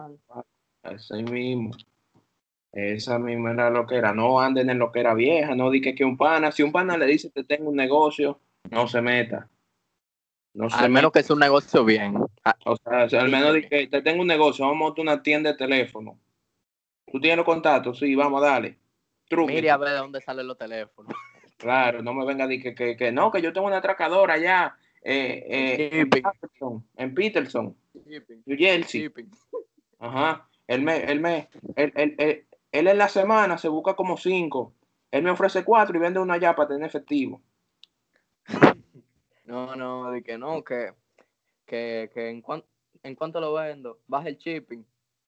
Ese 0.82 1.22
mismo. 1.22 1.70
Esa 2.72 3.18
misma 3.18 3.52
era 3.52 3.70
lo 3.70 3.86
que 3.86 3.96
era. 3.96 4.12
No 4.14 4.40
anden 4.40 4.70
en 4.70 4.78
lo 4.78 4.90
que 4.90 5.00
era 5.00 5.14
vieja. 5.14 5.54
No 5.54 5.70
di 5.70 5.80
que, 5.80 5.94
que 5.94 6.04
un 6.04 6.16
pana. 6.16 6.52
Si 6.52 6.62
un 6.62 6.72
pana 6.72 6.96
le 6.96 7.06
dice 7.06 7.30
te 7.30 7.44
tengo 7.44 7.68
un 7.70 7.76
negocio, 7.76 8.40
no 8.70 8.88
se 8.88 9.02
meta. 9.02 9.48
No 10.54 10.68
se 10.70 10.76
Al 10.76 10.90
menos 10.90 11.10
meta. 11.10 11.20
que 11.20 11.22
sea 11.26 11.34
un 11.34 11.40
negocio 11.40 11.84
bien. 11.84 12.14
Ah, 12.44 12.56
O 12.64 12.76
sea, 13.08 13.20
al 13.20 13.30
menos 13.30 13.54
di 13.54 13.68
que 13.68 13.86
te 13.88 14.02
tengo 14.02 14.22
un 14.22 14.26
negocio. 14.28 14.64
Vamos 14.64 14.76
a 14.80 14.84
montar 14.84 15.02
una 15.02 15.22
tienda 15.22 15.52
de 15.52 15.56
teléfono. 15.58 16.18
¿Tú 17.10 17.20
tienes 17.20 17.36
los 17.36 17.46
contactos? 17.46 17.98
Sí, 17.98 18.14
vamos, 18.14 18.40
dale. 18.40 18.78
Truque. 19.28 19.52
Mire 19.54 19.70
a 19.70 19.76
ver 19.76 19.90
de 19.90 19.96
dónde 19.96 20.20
salen 20.20 20.46
los 20.46 20.58
teléfonos. 20.58 21.12
Claro, 21.58 22.02
no 22.02 22.12
me 22.12 22.26
venga 22.26 22.42
a 22.42 22.48
decir 22.48 22.60
que, 22.60 22.74
que, 22.74 22.96
que 22.96 23.12
no, 23.12 23.30
que 23.30 23.40
yo 23.40 23.52
tengo 23.52 23.68
una 23.68 23.76
atracadora 23.76 24.34
allá 24.34 24.74
eh, 25.00 25.44
eh, 25.48 26.00
en. 26.00 26.10
Patterson, 26.10 26.84
en 26.96 27.14
Peterson, 27.14 27.76
New 28.46 28.58
Jersey. 28.58 29.08
Ajá. 30.00 30.48
Él 30.72 30.82
me, 30.82 31.04
él 31.04 31.20
me, 31.20 31.48
él, 31.76 31.92
él, 31.96 32.14
él, 32.18 32.46
él 32.72 32.88
en 32.88 32.96
la 32.98 33.08
semana 33.08 33.58
se 33.58 33.68
busca 33.68 33.94
como 33.94 34.16
cinco. 34.16 34.72
Él 35.10 35.22
me 35.22 35.30
ofrece 35.30 35.64
cuatro 35.64 35.94
y 35.96 36.00
vende 36.00 36.18
una 36.18 36.34
allá 36.34 36.54
para 36.54 36.68
tener 36.68 36.86
efectivo. 36.86 37.42
No, 39.44 39.76
no, 39.76 40.10
de 40.10 40.22
que 40.22 40.38
no, 40.38 40.64
que, 40.64 40.94
que, 41.66 42.10
que 42.14 42.30
en, 42.30 42.40
cuan- 42.42 42.64
en 43.02 43.14
cuanto 43.14 43.40
lo 43.40 43.52
vendo, 43.52 44.00
baja 44.06 44.28
el 44.28 44.38
shipping. 44.38 44.84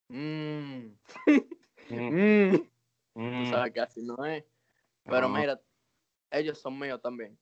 Mm, 0.09 0.87
Mm, 1.89 2.51
mm. 2.53 2.67
mm. 3.13 3.71
Que 3.73 3.79
así 3.81 4.01
no 4.01 4.25
es. 4.25 4.43
Pero 5.03 5.29
No. 5.29 5.37
mira, 5.37 5.61
ellos 6.31 6.59
son 6.59 6.79
míos 6.79 6.99
también. 7.01 7.37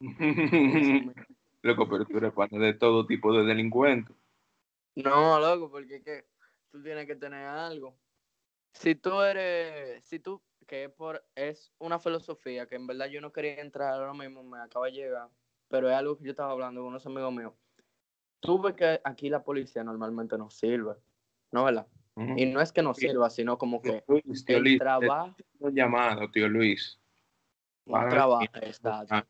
Míos. 0.00 1.14
Loco, 1.62 1.88
pero 1.88 2.04
tú 2.04 2.18
eres 2.18 2.32
parte 2.34 2.58
de 2.58 2.74
todo 2.74 3.06
tipo 3.06 3.32
de 3.32 3.44
delincuentes. 3.44 4.14
No, 4.94 5.38
loco, 5.40 5.70
porque 5.70 6.02
¿qué? 6.02 6.24
Tú 6.70 6.82
tienes 6.82 7.06
que 7.06 7.16
tener 7.16 7.46
algo. 7.46 7.96
Si 8.72 8.94
tú 8.94 9.20
eres, 9.22 10.04
si 10.04 10.18
tú, 10.18 10.42
que 10.66 10.84
es 10.84 10.90
por, 10.90 11.24
es 11.34 11.72
una 11.78 11.98
filosofía 11.98 12.66
que 12.66 12.76
en 12.76 12.86
verdad 12.86 13.06
yo 13.06 13.20
no 13.20 13.32
quería 13.32 13.60
entrar 13.60 13.94
ahora 13.94 14.12
mismo, 14.12 14.42
me 14.42 14.58
acaba 14.58 14.86
de 14.86 14.92
llegar, 14.92 15.28
pero 15.68 15.88
es 15.88 15.96
algo 15.96 16.16
que 16.16 16.24
yo 16.24 16.30
estaba 16.30 16.52
hablando 16.52 16.80
con 16.80 16.88
unos 16.90 17.06
amigos 17.06 17.32
míos. 17.32 17.52
Tú 18.40 18.60
ves 18.60 18.74
que 18.74 19.00
aquí 19.02 19.28
la 19.28 19.42
policía 19.42 19.82
normalmente 19.82 20.38
no 20.38 20.50
sirve, 20.50 20.94
¿no 21.50 21.64
verdad? 21.64 21.86
Y 22.36 22.46
no 22.46 22.60
es 22.60 22.72
que 22.72 22.82
no 22.82 22.94
sirva, 22.94 23.30
sino 23.30 23.58
como 23.58 23.80
que 23.80 24.04
Luis, 24.06 24.44
tío 24.44 24.56
el 24.58 24.64
Luis, 24.64 24.78
trabajo, 24.78 25.34
estoy 25.38 25.72
llamando, 25.72 26.30
tío 26.30 26.48
Luis. 26.48 27.00
un 27.86 28.08
trabajo. 28.08 28.44
Ah, 29.08 29.24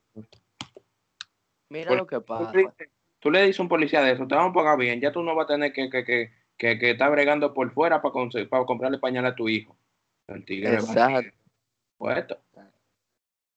Mira 1.68 1.88
Por- 1.88 1.99
lo 1.99 2.07
que 2.07 2.21
pasa. 2.21 2.75
Tú 3.21 3.30
le 3.30 3.42
dices 3.42 3.59
a 3.59 3.62
un 3.62 3.68
policía 3.68 4.00
de 4.00 4.12
eso, 4.12 4.26
te 4.26 4.35
vamos 4.35 4.50
a 4.50 4.54
pagar 4.54 4.78
bien, 4.78 5.00
ya 5.00 5.11
tú 5.12 5.23
no 5.23 5.35
vas 5.35 5.45
a 5.45 5.54
tener 5.54 5.73
que, 5.73 5.90
que, 5.90 6.04
que, 6.04 6.33
que, 6.58 6.78
que 6.78 6.90
estar 6.90 7.10
bregando 7.10 7.54
por 7.54 7.70
fuera 7.72 8.02
para, 8.02 8.12
para 8.50 8.64
comprarle 8.66 8.98
pañal 8.98 9.24
a 9.24 9.34
tu 9.34 9.48
hijo. 9.48 9.76
El 10.26 10.44
tigre 10.44 10.74
Exacto. 10.74 11.30
puesto. 11.96 12.38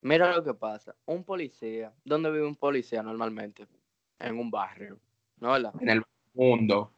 Mira 0.02 0.34
lo 0.34 0.44
que 0.44 0.54
pasa. 0.54 0.96
Un 1.06 1.24
policía, 1.24 1.92
¿dónde 2.06 2.32
vive 2.32 2.46
un 2.46 2.56
policía 2.56 3.04
normalmente? 3.04 3.68
En 4.20 4.40
un 4.40 4.50
barrio, 4.50 5.00
¿no 5.40 5.52
verdad? 5.52 5.74
en 5.80 5.90
el 5.90 6.04
mundo, 6.34 6.94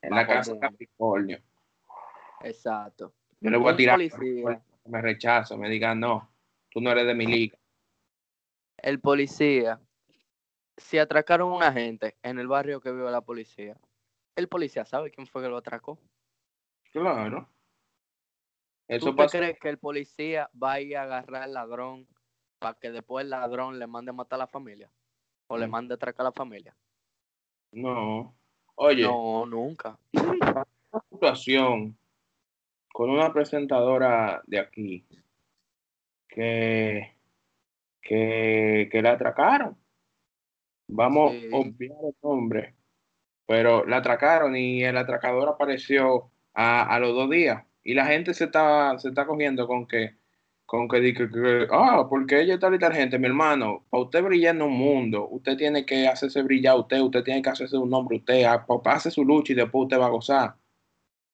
en 0.00 0.14
la 0.14 0.26
casa 0.26 0.52
de. 0.52 0.60
Capricornio. 0.60 1.38
Exacto. 2.42 3.12
Yo 3.40 3.50
le 3.50 3.56
voy 3.56 3.72
a 3.72 3.76
tirar 3.76 3.96
policía. 3.96 4.62
me 4.84 5.02
rechaza, 5.02 5.56
me 5.56 5.68
diga 5.68 5.94
no, 5.94 6.30
tú 6.70 6.80
no 6.80 6.90
eres 6.90 7.06
de 7.06 7.14
mi 7.14 7.26
liga. 7.26 7.58
El 8.76 9.00
policía, 9.00 9.80
si 10.76 10.98
atracaron 10.98 11.50
a 11.50 11.56
un 11.56 11.62
agente 11.62 12.16
en 12.22 12.38
el 12.38 12.46
barrio 12.46 12.80
que 12.80 12.92
vive 12.92 13.10
la 13.10 13.22
policía, 13.22 13.76
el 14.36 14.48
policía 14.48 14.84
sabe 14.84 15.10
quién 15.10 15.26
fue 15.26 15.42
que 15.42 15.48
lo 15.48 15.56
atracó. 15.56 15.98
Claro. 16.92 17.48
Eso 18.88 19.10
¿Tú 19.10 19.16
te 19.16 19.26
crees 19.26 19.58
que 19.58 19.68
el 19.68 19.78
policía 19.78 20.48
va 20.62 20.74
a 20.74 20.80
ir 20.80 20.96
a 20.96 21.02
agarrar 21.02 21.42
al 21.42 21.54
ladrón 21.54 22.06
para 22.58 22.78
que 22.78 22.90
después 22.92 23.24
el 23.24 23.30
ladrón 23.30 23.78
le 23.78 23.86
mande 23.86 24.10
a 24.10 24.14
matar 24.14 24.36
a 24.38 24.44
la 24.44 24.46
familia? 24.46 24.90
¿O 25.48 25.56
le 25.58 25.66
Mm. 25.66 25.70
mande 25.70 25.94
a 25.94 25.96
atracar 25.96 26.24
a 26.26 26.28
la 26.30 26.32
familia? 26.32 26.76
No. 27.72 28.34
Oye, 28.76 29.02
No, 29.02 29.44
nunca. 29.46 29.98
una 30.12 30.64
situación 31.10 31.98
con 32.92 33.10
una 33.10 33.32
presentadora 33.32 34.42
de 34.46 34.58
aquí 34.60 35.06
que, 36.28 37.16
que, 38.00 38.88
que 38.90 39.02
la 39.02 39.12
atracaron. 39.12 39.76
Vamos 40.88 41.32
Sí. 41.32 41.50
a 41.52 41.56
obviar 41.56 41.98
el 42.04 42.14
nombre, 42.22 42.75
pero 43.46 43.84
la 43.86 43.98
atracaron 43.98 44.56
y 44.56 44.82
el 44.84 44.96
atracador 44.96 45.48
apareció 45.48 46.30
a, 46.54 46.82
a 46.94 46.98
los 46.98 47.14
dos 47.14 47.30
días 47.30 47.64
y 47.82 47.94
la 47.94 48.06
gente 48.06 48.34
se 48.34 48.44
está, 48.44 48.98
se 48.98 49.08
está 49.08 49.26
cogiendo 49.26 49.66
con 49.66 49.86
que, 49.86 50.16
con 50.64 50.88
que, 50.88 51.00
que, 51.14 51.30
que, 51.30 51.66
ah, 51.70 52.06
porque 52.08 52.40
ella 52.40 52.54
está 52.54 52.66
ahorita 52.66 52.90
gente, 52.90 53.18
mi 53.18 53.26
hermano, 53.28 53.86
para 53.88 54.02
usted 54.02 54.22
brillar 54.24 54.56
en 54.56 54.62
un 54.62 54.72
mundo, 54.72 55.28
usted 55.30 55.56
tiene 55.56 55.86
que 55.86 56.08
hacerse 56.08 56.42
brillar 56.42 56.76
usted, 56.78 57.00
usted 57.00 57.22
tiene 57.22 57.40
que 57.42 57.50
hacerse 57.50 57.76
un 57.76 57.88
nombre 57.90 58.16
usted, 58.16 58.42
ah, 58.44 58.66
hace 58.86 59.10
su 59.10 59.24
lucha 59.24 59.52
y 59.52 59.56
después 59.56 59.84
usted 59.84 59.98
va 60.00 60.06
a 60.06 60.10
gozar. 60.10 60.54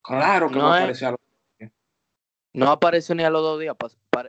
Claro 0.02 0.48
que 0.48 0.56
No 0.56 0.64
va 0.64 0.74
a 0.74 0.76
es- 0.78 0.82
aparecer 0.82 1.08
a 1.08 1.10
los 1.12 1.20
No 2.52 2.70
apareció 2.70 3.14
ni 3.14 3.22
a 3.22 3.30
los 3.30 3.40
dos 3.40 3.58
días, 3.58 3.74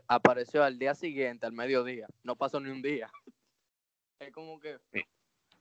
apareció 0.08 0.64
al 0.64 0.80
día 0.80 0.96
siguiente, 0.96 1.46
al 1.46 1.52
mediodía. 1.52 2.08
No 2.24 2.38
pasó 2.38 2.60
ni 2.62 2.70
un 2.70 2.82
día. 2.82 3.12
Es 4.20 4.32
como 4.32 4.58
que, 4.58 4.78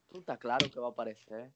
tú 0.08 0.20
estás 0.20 0.38
claro 0.38 0.70
que 0.70 0.78
va 0.78 0.86
a 0.86 0.90
aparecer. 0.90 1.50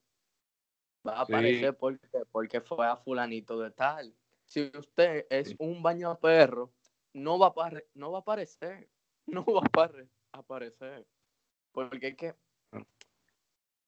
Va 1.07 1.21
a 1.21 1.27
Sí. 1.27 1.33
aparecer 1.33 1.77
porque, 1.77 2.09
porque 2.33 2.61
fue 2.61 2.87
a 2.87 2.97
fulanito 2.97 3.59
de 3.61 3.71
tal. 3.71 4.15
Si 4.47 4.71
usted 4.77 5.27
es 5.31 5.49
Sí. 5.51 5.57
un 5.59 5.83
baño 5.83 6.11
a 6.11 6.19
perro, 6.19 6.73
no 7.13 7.39
va 7.39 7.49
a, 7.49 7.71
no 7.95 8.11
va 8.13 8.19
a 8.19 8.21
aparecer. 8.21 8.89
No 9.29 9.45
va 9.45 9.61
a 9.61 9.65
apare- 9.65 10.09
aparecer. 10.33 11.05
Porque 11.73 12.09
es 12.09 12.17
que, 12.17 12.35
Ah. 12.73 12.85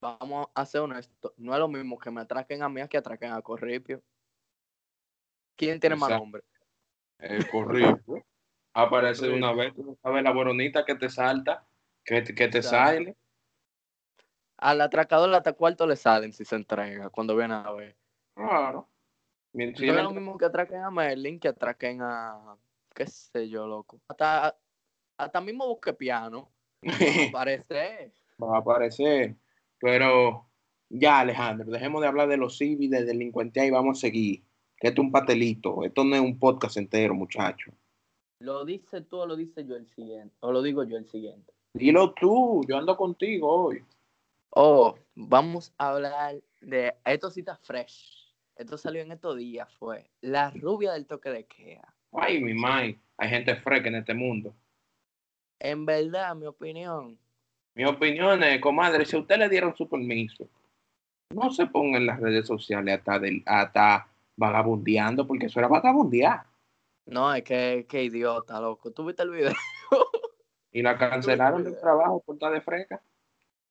vamos 0.00 0.48
a 0.52 0.66
ser 0.66 0.80
honestos, 0.80 1.32
no 1.36 1.52
es 1.52 1.58
lo 1.60 1.68
mismo 1.68 1.96
que 1.98 2.10
me 2.10 2.20
atraquen 2.22 2.62
a 2.62 2.68
mí 2.68 2.80
a 2.80 2.88
que 2.88 2.96
atraquen 2.98 3.32
a 3.32 3.40
Corripio. 3.40 4.02
¿Quién 5.56 5.78
tiene 5.80 5.96
más 5.96 6.10
nombre? 6.10 6.42
el 7.18 7.48
corrido. 7.50 7.98
Aparece 8.74 9.26
de 9.26 9.34
una 9.34 9.52
vez, 9.52 9.74
tú 9.74 9.96
sabes 10.02 10.22
la 10.22 10.32
boronita 10.32 10.84
que 10.84 10.94
te 10.94 11.08
salta, 11.08 11.66
que, 12.04 12.22
te- 12.22 12.34
que 12.34 12.48
te 12.48 12.58
Exacto. 12.58 12.94
sale. 12.94 13.16
Al 14.58 14.80
atracador 14.80 15.32
hasta 15.34 15.52
cuarto 15.52 15.86
le 15.86 15.96
salen 15.96 16.32
si 16.32 16.44
se 16.44 16.56
entrega 16.56 17.10
cuando 17.10 17.36
viene 17.36 17.54
a 17.54 17.70
ver. 17.72 17.96
Claro. 18.34 18.88
Mientras- 19.52 19.86
No 19.86 19.96
es 19.96 20.02
lo 20.02 20.10
mismo 20.10 20.36
que 20.38 20.44
atraquen 20.44 20.82
a 20.82 20.90
Merlin 20.90 21.38
que 21.40 21.48
atraquen 21.48 22.00
a. 22.02 22.56
qué 22.94 23.06
sé 23.06 23.48
yo, 23.48 23.66
loco. 23.66 24.00
Hasta, 24.08 24.56
hasta 25.16 25.40
mismo 25.40 25.66
busque 25.66 25.92
piano. 25.92 26.50
Parece. 27.32 28.12
va 28.42 28.56
a 28.56 28.60
aparecer. 28.60 29.36
Pero 29.80 30.46
ya, 30.88 31.20
Alejandro, 31.20 31.70
dejemos 31.70 32.00
de 32.02 32.08
hablar 32.08 32.28
de 32.28 32.36
los 32.36 32.58
civis, 32.58 32.90
de 32.90 33.04
delincuencia 33.04 33.64
y 33.64 33.70
vamos 33.70 33.98
a 33.98 34.00
seguir. 34.00 34.42
Que 34.76 34.88
esto 34.88 35.02
es 35.02 35.06
un 35.06 35.12
patelito, 35.12 35.84
esto 35.84 36.04
no 36.04 36.14
es 36.14 36.20
un 36.20 36.38
podcast 36.38 36.76
entero, 36.76 37.14
muchacho. 37.14 37.72
Lo 38.40 38.64
dice 38.64 39.00
tú 39.00 39.18
o 39.18 39.26
lo 39.26 39.34
dice 39.34 39.64
yo 39.64 39.74
el 39.74 39.88
siguiente. 39.88 40.34
O 40.40 40.52
lo 40.52 40.62
digo 40.62 40.84
yo 40.84 40.96
el 40.96 41.06
siguiente. 41.08 41.52
Dilo 41.74 42.12
tú, 42.14 42.62
yo 42.68 42.76
ando 42.76 42.96
contigo 42.96 43.48
hoy. 43.50 43.84
Oh, 44.60 44.98
vamos 45.14 45.72
a 45.78 45.90
hablar 45.90 46.34
de. 46.60 46.92
Esto 47.04 47.28
está 47.28 47.56
fresh. 47.58 48.34
Esto 48.56 48.76
salió 48.76 49.02
en 49.02 49.12
estos 49.12 49.36
días, 49.36 49.72
fue. 49.78 50.10
La 50.20 50.50
rubia 50.50 50.94
del 50.94 51.06
toque 51.06 51.30
de 51.30 51.46
queda. 51.46 51.94
Ay, 52.10 52.42
mi 52.42 52.54
mai, 52.54 53.00
hay 53.18 53.28
gente 53.28 53.54
fresca 53.54 53.88
en 53.88 53.94
este 53.94 54.14
mundo. 54.14 54.52
En 55.60 55.86
verdad, 55.86 56.34
mi 56.34 56.46
opinión. 56.46 57.16
Mi 57.76 57.84
opinión 57.84 58.42
es, 58.42 58.60
comadre, 58.60 59.04
si 59.04 59.14
a 59.14 59.20
usted 59.20 59.38
le 59.38 59.48
dieron 59.48 59.76
su 59.76 59.88
permiso, 59.88 60.48
no 61.32 61.52
se 61.52 61.66
ponga 61.66 61.98
en 61.98 62.06
las 62.06 62.18
redes 62.18 62.44
sociales 62.44 62.98
hasta, 62.98 63.20
del, 63.20 63.44
hasta 63.46 64.08
vagabundeando, 64.34 65.24
porque 65.24 65.46
eso 65.46 65.60
era 65.60 65.68
vagabundear. 65.68 66.46
No, 67.06 67.32
es 67.32 67.44
que, 67.44 67.86
que 67.88 68.02
idiota, 68.02 68.60
loco. 68.60 68.90
¿Tú 68.90 69.04
viste 69.04 69.22
el 69.22 69.30
video? 69.30 69.52
Y 70.72 70.82
la 70.82 70.98
cancelaron 70.98 71.62
del 71.62 71.78
trabajo 71.78 72.24
por 72.26 72.34
estar 72.34 72.52
de 72.52 72.60
fresca. 72.60 73.00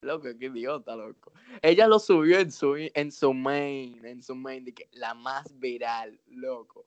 Loco, 0.02 0.28
qué 0.40 0.46
idiota, 0.46 0.96
loco. 0.96 1.32
Ella 1.62 1.88
lo 1.88 1.98
subió 2.00 2.40
en 2.40 2.52
su, 2.52 2.76
en 2.78 3.12
su 3.12 3.34
main, 3.34 4.06
en 4.06 4.22
su 4.22 4.36
main, 4.36 4.64
de 4.64 4.74
que 4.74 4.88
la 4.92 5.14
más 5.16 5.58
viral, 5.60 6.20
loco. 6.28 6.86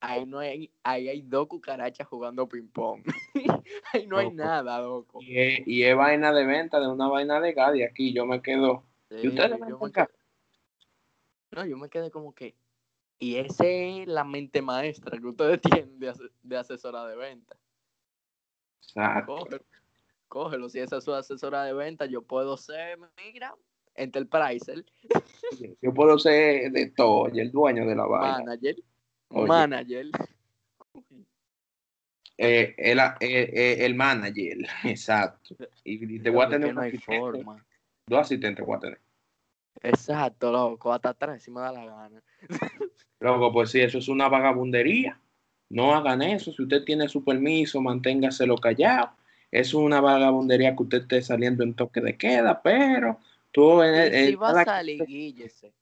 Ahí 0.00 0.24
no 0.26 0.38
hay, 0.38 0.70
ahí 0.84 1.08
hay 1.08 1.22
dos 1.22 1.48
cucarachas 1.48 2.06
jugando 2.06 2.48
ping 2.48 2.68
pong. 2.68 3.02
ahí 3.92 4.06
no 4.06 4.16
hay 4.18 4.30
nada, 4.30 4.80
loco. 4.80 5.18
Y 5.20 5.38
es, 5.38 5.66
y 5.66 5.82
es 5.82 5.96
vaina 5.96 6.32
de 6.32 6.46
venta 6.46 6.78
de 6.78 6.86
una 6.86 7.08
vaina 7.08 7.40
legal 7.40 7.76
y 7.76 7.82
aquí 7.82 8.12
yo 8.12 8.24
me 8.24 8.40
quedo. 8.40 8.84
¿Y 9.10 9.26
ustedes 9.28 9.58
yo 9.58 9.58
me 9.58 9.92
No, 11.50 11.66
yo 11.66 11.76
me 11.76 11.88
quedé 11.88 12.12
como 12.12 12.32
que. 12.32 12.54
Y 13.18 13.36
esa 13.36 13.64
es 13.66 14.06
la 14.06 14.22
mente 14.22 14.62
maestra 14.62 15.18
que 15.18 15.26
ustedes 15.26 15.60
tienen 15.88 15.98
de, 15.98 16.10
ase- 16.10 16.30
de 16.44 16.56
asesora 16.56 17.04
de 17.06 17.16
venta. 17.16 17.56
Exacto. 18.82 19.48
Cógelo. 20.28 20.68
Si 20.68 20.78
esa 20.78 20.98
es 20.98 21.04
su 21.04 21.12
asesora 21.14 21.64
de 21.64 21.72
venta, 21.72 22.06
yo 22.06 22.22
puedo 22.22 22.56
ser, 22.56 22.98
mira, 23.16 23.54
Enterpriser, 23.94 24.84
Yo 25.82 25.92
puedo 25.92 26.18
ser 26.18 26.70
de 26.70 26.90
todo, 26.90 27.28
y 27.34 27.40
el 27.40 27.50
dueño 27.50 27.84
de 27.86 27.96
la 27.96 28.06
vaina. 28.06 28.38
manager, 28.38 28.76
Oye. 29.30 29.48
manager. 29.48 30.06
Eh, 32.36 32.74
el, 32.78 32.98
eh, 33.00 33.10
eh, 33.20 33.76
el 33.80 33.94
manager, 33.96 34.58
exacto. 34.84 35.56
Y, 35.82 36.20
te 36.20 36.30
voy 36.30 36.42
a 36.42 36.44
Loco, 36.44 36.50
tener 36.60 36.74
no 36.74 36.80
hay 36.82 36.96
forma. 36.98 37.66
dos 38.06 38.20
asistentes 38.20 38.64
voy 38.64 38.76
a 38.76 38.80
tener. 38.80 39.00
Exacto, 39.82 40.52
loco, 40.52 40.92
hasta 40.92 41.10
atrás 41.10 41.42
si 41.42 41.50
me 41.50 41.60
da 41.60 41.72
la 41.72 41.84
gana. 41.84 42.22
Luego, 43.20 43.52
pues 43.52 43.70
sí, 43.70 43.80
eso 43.80 43.98
es 43.98 44.08
una 44.08 44.28
vagabundería. 44.28 45.20
No 45.70 45.94
hagan 45.94 46.22
eso. 46.22 46.52
Si 46.52 46.62
usted 46.62 46.84
tiene 46.84 47.08
su 47.08 47.24
permiso, 47.24 47.80
manténgaselo 47.80 48.56
callado. 48.56 49.10
Es 49.50 49.74
una 49.74 50.00
vagabundería 50.00 50.76
que 50.76 50.82
usted 50.82 50.98
esté 51.02 51.22
saliendo 51.22 51.64
en 51.64 51.74
toque 51.74 52.00
de 52.00 52.16
queda, 52.16 52.62
pero 52.62 53.18
tú 53.50 53.82
en 53.82 53.94
el, 53.94 54.14
Y 54.14 54.26
si 54.26 54.32
en 54.32 54.40
va 54.42 54.50
a 54.50 54.64
salir, 54.64 55.04
guíllese. 55.06 55.74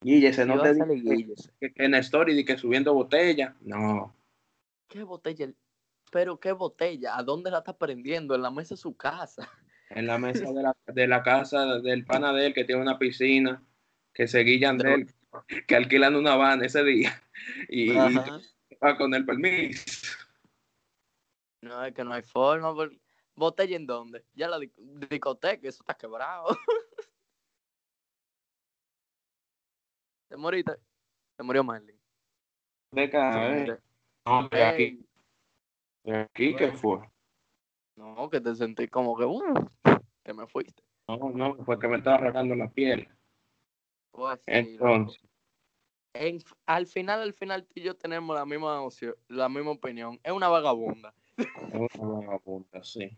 Guille, 0.00 0.32
se 0.32 0.44
Si 0.44 0.48
no 0.48 0.60
te 0.60 0.68
a 0.68 0.72
diga 0.72 0.86
salir, 0.86 1.04
que, 1.06 1.14
guíllese. 1.14 1.50
que, 1.60 1.72
en 1.76 1.92
la 1.92 1.98
story 1.98 2.34
de 2.34 2.44
que 2.44 2.56
subiendo 2.56 2.94
botella. 2.94 3.56
No. 3.60 4.14
¿Qué 4.88 5.02
botella? 5.02 5.52
Pero 6.10 6.38
qué 6.38 6.52
botella, 6.52 7.16
¿a 7.16 7.22
dónde 7.22 7.50
la 7.50 7.58
está 7.58 7.76
prendiendo? 7.76 8.34
En 8.34 8.42
la 8.42 8.50
mesa 8.50 8.74
de 8.74 8.80
su 8.80 8.96
casa. 8.96 9.48
En 9.90 10.06
la 10.06 10.18
mesa 10.18 10.52
de 10.52 10.62
la, 10.62 10.76
de 10.86 11.08
la 11.08 11.22
casa 11.22 11.78
del 11.80 12.04
pana 12.04 12.32
de 12.32 12.46
él 12.46 12.54
que 12.54 12.64
tiene 12.64 12.82
una 12.82 12.98
piscina, 12.98 13.62
que 14.12 14.28
se 14.28 14.40
guillan 14.40 14.78
de 14.78 14.94
él, 14.94 15.14
que 15.66 15.76
alquilan 15.76 16.14
una 16.14 16.36
van 16.36 16.62
ese 16.64 16.84
día 16.84 17.22
y, 17.68 17.92
y 17.92 17.96
va 17.96 18.96
con 18.96 19.14
el 19.14 19.24
permiso. 19.24 20.18
No, 21.64 21.82
es 21.84 21.94
que 21.94 22.04
no 22.04 22.12
hay 22.12 22.22
forma. 22.22 22.74
por- 22.74 22.92
¿Botella 23.36 23.74
en 23.76 23.86
dónde? 23.86 24.24
Ya 24.34 24.48
la 24.48 24.58
di- 24.58 24.72
discoteca, 24.76 25.66
eso 25.66 25.82
está 25.82 25.94
quebrado. 25.94 26.46
¿Te 30.28 30.36
moriste? 30.36 30.76
Se 31.36 31.42
murió 31.42 31.64
Marlin. 31.64 31.98
De 32.92 33.04
acá, 33.04 33.58
eh. 33.58 33.78
No, 34.26 34.48
de 34.48 34.62
aquí, 34.62 35.06
de 36.04 36.16
aquí 36.16 36.54
que 36.54 36.72
fue. 36.72 37.00
No, 37.96 38.28
que 38.30 38.40
te 38.40 38.54
sentí 38.54 38.88
como 38.88 39.16
que, 39.16 39.24
uh, 39.24 39.42
que 40.22 40.32
me 40.34 40.46
fuiste. 40.46 40.82
No, 41.08 41.16
no, 41.30 41.56
fue 41.64 41.78
que 41.78 41.88
me 41.88 41.96
estaba 41.96 42.16
arrancando 42.16 42.54
la 42.54 42.68
piel. 42.70 43.08
Pues 44.12 44.40
sí, 44.42 44.52
Entonces, 44.52 45.20
en- 46.14 46.42
al 46.66 46.86
final, 46.86 47.20
al 47.20 47.32
final, 47.32 47.64
tú 47.66 47.72
y 47.76 47.82
yo 47.82 47.96
tenemos 47.96 48.34
la 48.36 48.44
misma, 48.46 48.80
opción- 48.80 49.16
la 49.28 49.48
misma 49.48 49.72
opinión. 49.72 50.20
Es 50.22 50.32
una 50.32 50.48
vagabunda. 50.48 51.14
Una 51.98 52.38
sí. 52.82 53.16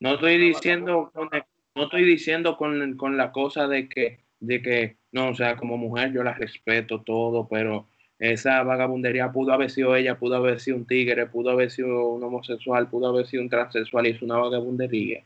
No 0.00 0.14
estoy 0.14 0.38
diciendo 0.38 1.10
con 1.12 1.30
no 1.76 1.84
estoy 1.84 2.04
diciendo 2.04 2.56
con, 2.56 2.96
con 2.96 3.18
la 3.18 3.32
cosa 3.32 3.68
de 3.68 3.86
que, 3.88 4.24
de 4.40 4.62
que, 4.62 4.96
no, 5.12 5.28
o 5.28 5.34
sea, 5.34 5.56
como 5.56 5.76
mujer 5.76 6.10
yo 6.10 6.22
la 6.22 6.32
respeto 6.32 7.02
todo, 7.02 7.46
pero 7.48 7.86
esa 8.18 8.62
vagabundería 8.62 9.30
pudo 9.30 9.52
haber 9.52 9.70
sido 9.70 9.94
ella, 9.94 10.18
pudo 10.18 10.36
haber 10.36 10.58
sido 10.58 10.78
un 10.78 10.86
tigre, 10.86 11.26
pudo 11.26 11.50
haber 11.50 11.70
sido 11.70 12.08
un 12.08 12.24
homosexual, 12.24 12.88
pudo 12.88 13.08
haber 13.08 13.26
sido 13.26 13.42
un 13.42 13.50
transexual 13.50 14.06
y 14.06 14.10
es 14.10 14.22
una 14.22 14.38
vagabundería. 14.38 15.22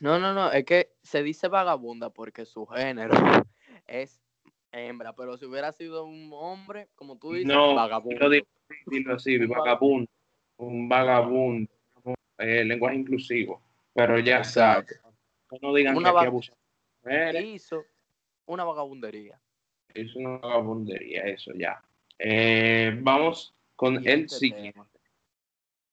No, 0.00 0.18
no, 0.18 0.34
no, 0.34 0.52
es 0.52 0.64
que 0.66 0.90
se 1.02 1.22
dice 1.22 1.48
vagabunda 1.48 2.10
porque 2.10 2.44
su 2.44 2.66
género 2.66 3.14
es 3.86 4.20
hembra, 4.72 5.14
pero 5.14 5.38
si 5.38 5.46
hubiera 5.46 5.72
sido 5.72 6.04
un 6.04 6.30
hombre, 6.34 6.88
como 6.96 7.16
tú 7.18 7.32
dices, 7.32 7.46
No, 7.46 7.74
vagabundo. 7.74 8.20
yo 8.20 8.28
digo, 8.28 9.14
así, 9.14 9.38
Un 9.38 9.48
vagabundo, 9.48 10.10
un 10.58 10.88
vagabundo, 10.88 11.70
eh, 12.38 12.64
lenguaje 12.64 12.96
inclusivo, 12.96 13.60
pero 13.94 14.18
ya. 14.18 14.38
Exacto. 14.38 14.94
No 15.62 15.72
digan 15.74 15.96
Una 15.96 16.12
que 16.12 16.26
abusan. 16.26 16.56
Hizo 17.42 17.84
una 18.46 18.64
vagabundería. 18.64 19.40
Es 19.94 20.14
una 20.14 20.36
vagabundería, 20.38 21.22
eso 21.22 21.52
ya. 21.54 21.82
Eh, 22.18 22.96
vamos 23.00 23.54
con 23.74 23.94
el 23.96 24.00
Siguiente 24.02 24.34
siguiente. 24.34 24.72
tema. 24.72 24.88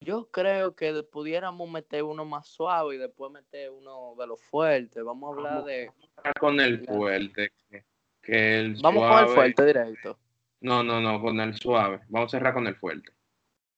Yo 0.01 0.30
creo 0.30 0.75
que 0.75 1.04
pudiéramos 1.04 1.69
meter 1.69 2.04
uno 2.04 2.25
más 2.25 2.47
suave 2.47 2.95
y 2.95 2.97
después 2.97 3.32
meter 3.32 3.71
uno 3.71 4.13
de 4.19 4.28
los 4.28 4.41
fuertes. 4.43 5.04
Vamos 5.04 5.30
a 5.30 5.38
hablar 5.38 5.54
Vamos. 5.54 5.65
de. 5.67 5.91
Con 6.39 6.60
el 6.60 6.86
fuerte. 6.86 7.51
que- 7.69 7.84
Que 8.21 8.60
el 8.60 8.75
Vamos 8.82 9.01
suave. 9.04 9.15
con 9.15 9.30
el 9.30 9.36
fuerte 9.36 9.65
directo. 9.65 10.17
No, 10.62 10.84
no, 10.84 10.99
no, 10.99 11.21
con 11.21 11.39
el 11.39 11.54
suave. 11.56 12.01
Vamos 12.10 12.34
a 12.34 12.38
cerrar 12.38 12.54
con 12.54 12.67
el 12.67 12.75
fuerte. 12.75 13.12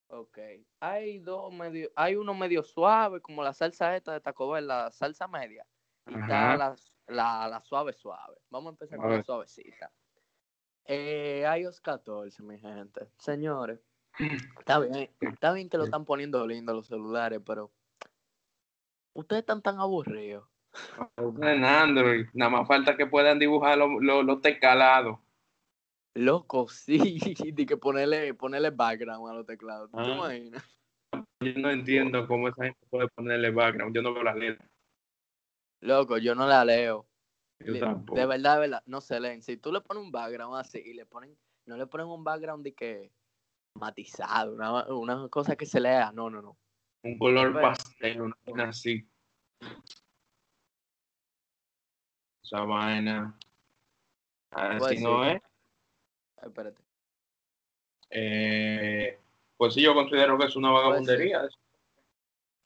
Ok. 0.08 0.38
Hay 0.79 1.19
dos 1.19 1.51
medio, 1.53 1.89
hay 1.95 2.15
uno 2.15 2.33
medio 2.33 2.63
suave, 2.63 3.21
como 3.21 3.43
la 3.43 3.53
salsa 3.53 3.95
esta 3.95 4.13
de 4.13 4.21
Taco 4.21 4.49
Bell, 4.51 4.67
la 4.67 4.91
salsa 4.91 5.27
media. 5.27 5.65
Y 6.07 6.13
está 6.13 6.55
la, 6.57 6.75
la, 7.07 7.47
la 7.47 7.61
suave 7.61 7.93
suave. 7.93 8.37
Vamos 8.49 8.67
a 8.67 8.73
empezar 8.73 8.99
A 8.99 9.01
con 9.01 9.11
la 9.11 9.23
suavecita. 9.23 9.91
Eh, 10.85 11.45
iOS 11.59 11.81
14, 11.81 12.43
mi 12.43 12.59
gente. 12.59 13.09
Señores, 13.17 13.79
está 14.59 14.79
bien, 14.79 15.09
está 15.19 15.51
bien 15.51 15.69
que 15.69 15.77
lo 15.77 15.83
están 15.85 16.05
poniendo 16.05 16.45
lindo 16.47 16.73
los 16.73 16.87
celulares, 16.87 17.41
pero 17.45 17.71
ustedes 19.13 19.41
están 19.41 19.61
tan 19.61 19.79
aburridos. 19.79 20.47
En 21.41 21.65
Android, 21.65 22.27
nada 22.33 22.51
más 22.51 22.67
falta 22.67 22.95
que 22.95 23.07
puedan 23.07 23.39
dibujar 23.39 23.77
los 23.77 23.89
los- 23.99 24.23
los 24.23 24.41
teclados. 24.41 25.17
Loco, 26.17 26.67
sí, 26.69 27.19
de 27.53 27.65
que 27.65 27.77
ponerle, 27.77 28.34
ponerle 28.34 28.71
background 28.71 29.30
a 29.30 29.34
los 29.36 29.45
teclados. 29.45 29.91
¿Tú 29.91 29.97
te 29.97 30.03
Ah. 30.03 30.15
imaginas? 30.15 30.63
Yo 31.39 31.53
no 31.60 31.69
entiendo 31.69 32.27
cómo 32.27 32.49
esa 32.49 32.63
gente 32.63 32.86
puede 32.89 33.08
ponerle 33.10 33.51
background. 33.51 33.95
Yo 33.95 34.01
no 34.01 34.13
veo 34.13 34.23
las 34.23 34.36
letras. 34.36 34.69
Loco, 35.82 36.17
yo 36.17 36.34
no 36.34 36.47
la 36.47 36.65
leo. 36.65 37.08
Yo 37.60 37.73
Le- 37.73 37.80
tampoco. 37.80 38.19
De 38.19 38.25
verdad, 38.25 38.56
de 38.56 38.60
verdad, 38.62 38.84
no 38.88 38.99
se 38.99 39.19
leen. 39.19 39.43
Si 39.43 39.58
tú 39.58 39.71
le 39.71 39.82
pones 39.82 40.03
un 40.03 40.12
background 40.12 40.56
así 40.58 40.80
y 40.80 40.93
le 40.93 41.06
ponen, 41.06 41.38
no 41.67 41.77
le 41.77 41.86
ponen 41.86 42.08
un 42.08 42.23
background 42.23 42.63
de 42.63 42.73
que 42.73 43.12
matizado, 43.75 44.56
una, 44.56 44.88
una 44.88 45.30
cosa 45.30 45.56
que 45.56 45.67
se 45.67 45.80
lea, 45.80 46.12
no, 46.12 46.32
no, 46.32 46.41
no. 46.41 46.58
Un 47.03 47.19
color 47.19 47.53
Bueno. 47.53 47.67
pastel, 47.69 48.21
una 48.21 48.36
vaina 48.43 48.69
así. 48.69 49.08
Esa 52.43 52.62
vaina. 52.63 53.38
Así 54.49 54.77
Pues 54.80 55.01
no 55.01 55.23
sí. 55.23 55.30
es. 55.36 55.46
Espérate. 56.41 56.82
Eh, 58.10 59.19
pues 59.58 59.73
sí, 59.73 59.82
yo 59.82 59.93
considero 59.93 60.38
que 60.38 60.45
es 60.45 60.56
una 60.56 60.71
Pues 60.71 60.84
vagabundería. 60.84 61.47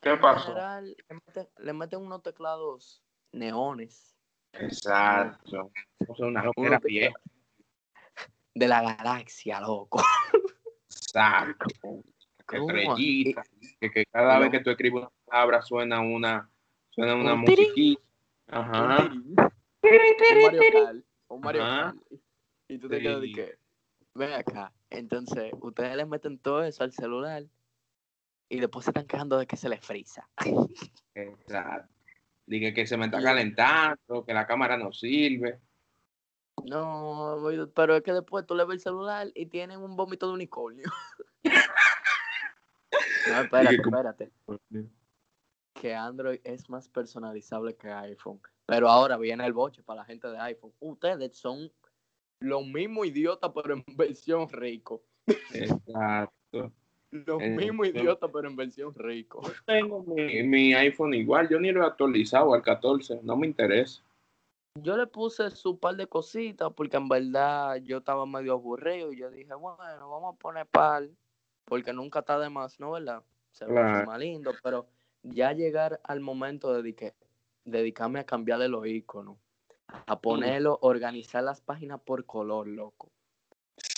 ¿Qué 0.01 0.17
general, 0.17 0.95
le 1.09 1.15
meten, 1.15 1.49
le 1.59 1.73
meten 1.73 1.99
unos 2.01 2.23
teclados 2.23 3.03
neones 3.31 4.15
Exacto. 4.53 5.71
O 6.07 6.15
sea, 6.15 6.25
una 6.55 6.79
vieja. 6.79 7.13
de 8.53 8.67
la 8.67 8.81
galaxia, 8.95 9.61
loco. 9.61 10.01
Exacto. 10.89 11.67
Estrellita. 12.51 13.43
Que, 13.79 13.91
que 13.91 14.05
cada 14.07 14.35
No. 14.35 14.39
vez 14.41 14.51
que 14.51 14.59
tú 14.59 14.69
escribes 14.71 15.03
una 15.03 15.11
palabra 15.25 15.61
suena 15.61 16.01
una, 16.01 16.49
suena 16.89 17.15
una 17.15 17.33
Un 17.33 17.41
musiquita. 17.41 18.01
Un 18.47 18.55
Ajá. 18.57 19.03
Un 19.11 19.35
Mario 19.35 20.59
Kart. 20.85 21.05
Un 21.29 21.41
Mario. 21.41 21.63
Y 22.67 22.77
tú 22.77 22.89
te 22.89 22.99
quedas 22.99 23.21
de 23.21 23.31
que, 23.31 23.57
ven 24.13 24.33
acá. 24.33 24.71
Entonces, 24.89 25.53
ustedes 25.61 25.95
le 25.95 26.05
meten 26.05 26.37
todo 26.37 26.63
eso 26.63 26.83
al 26.83 26.91
celular 26.91 27.43
y 28.49 28.59
después 28.59 28.85
se 28.85 28.91
están 28.91 29.07
quejando 29.07 29.37
de 29.37 29.47
que 29.47 29.57
se 29.57 29.69
les 29.69 29.79
frisa. 29.85 30.27
Exacto. 31.15 31.93
Dije 32.45 32.73
que 32.73 32.85
se 32.85 32.97
me 32.97 33.05
está 33.05 33.21
calentando, 33.21 34.25
que 34.25 34.33
la 34.33 34.45
cámara 34.45 34.77
no 34.77 34.91
sirve. 34.91 35.59
No, 36.65 37.37
pero 37.73 37.95
es 37.95 38.03
que 38.03 38.11
después 38.13 38.45
tú 38.45 38.55
le 38.55 38.65
ves 38.65 38.75
el 38.75 38.81
celular 38.81 39.31
y 39.33 39.45
tienen 39.45 39.79
un 39.79 39.95
vómito 39.95 40.27
de 40.27 40.33
unicornio. 40.33 40.91
no, 43.29 43.41
espérate, 43.41 43.75
espérate. 43.75 44.31
Que 45.73 45.95
Android 45.95 46.41
es 46.43 46.69
más 46.69 46.89
personalizable 46.89 47.75
que 47.77 47.89
iPhone. 47.89 48.41
Pero 48.65 48.89
ahora 48.89 49.17
viene 49.17 49.45
el 49.45 49.53
boche 49.53 49.81
para 49.81 50.01
la 50.01 50.05
gente 50.05 50.27
de 50.27 50.37
iPhone. 50.39 50.73
Ustedes 50.79 51.37
son 51.37 51.71
los 52.41 52.65
mismos 52.65 53.07
idiotas, 53.07 53.51
pero 53.55 53.73
en 53.75 53.85
versión 53.95 54.49
rico. 54.49 55.01
Exacto. 55.53 56.71
Los 57.11 57.41
Eh, 57.41 57.49
mismos 57.49 57.87
idiotas, 57.87 58.29
pero 58.31 58.47
en 58.49 58.55
versión 58.55 58.93
rico. 58.95 59.41
Tengo 59.65 60.03
mi, 60.03 60.43
mi 60.43 60.73
iPhone 60.73 61.13
igual, 61.13 61.47
yo 61.49 61.59
ni 61.59 61.71
lo 61.71 61.83
he 61.83 61.85
actualizado 61.85 62.53
al 62.53 62.61
14, 62.61 63.19
no 63.23 63.35
me 63.35 63.47
interesa. 63.47 64.01
Yo 64.75 64.95
le 64.95 65.05
puse 65.05 65.49
su 65.51 65.77
par 65.77 65.95
de 65.97 66.07
cositas 66.07 66.71
porque 66.73 66.95
en 66.95 67.09
verdad 67.09 67.75
yo 67.83 67.97
estaba 67.97 68.25
medio 68.25 68.53
aburrido 68.53 69.11
y 69.11 69.17
yo 69.17 69.29
dije, 69.29 69.53
bueno, 69.53 69.77
vamos 70.09 70.35
a 70.35 70.37
poner 70.39 70.65
par 70.65 71.07
porque 71.65 71.91
nunca 71.91 72.19
está 72.19 72.39
de 72.39 72.49
más, 72.49 72.79
¿no? 72.79 72.91
¿Verdad? 72.91 73.21
Se 73.51 73.65
ve 73.65 73.73
Claro. 73.73 74.05
más 74.05 74.19
lindo, 74.19 74.51
pero 74.63 74.87
ya 75.23 75.51
llegar 75.51 75.99
al 76.05 76.21
momento 76.21 76.81
de 76.81 77.13
dedicarme 77.65 78.19
a 78.21 78.25
cambiarle 78.25 78.69
los 78.69 78.87
iconos, 78.87 79.37
a 79.87 80.19
ponerlo, 80.19 80.79
organizar 80.81 81.43
las 81.43 81.61
páginas 81.61 81.99
por 82.01 82.25
color, 82.25 82.67
loco. 82.67 83.11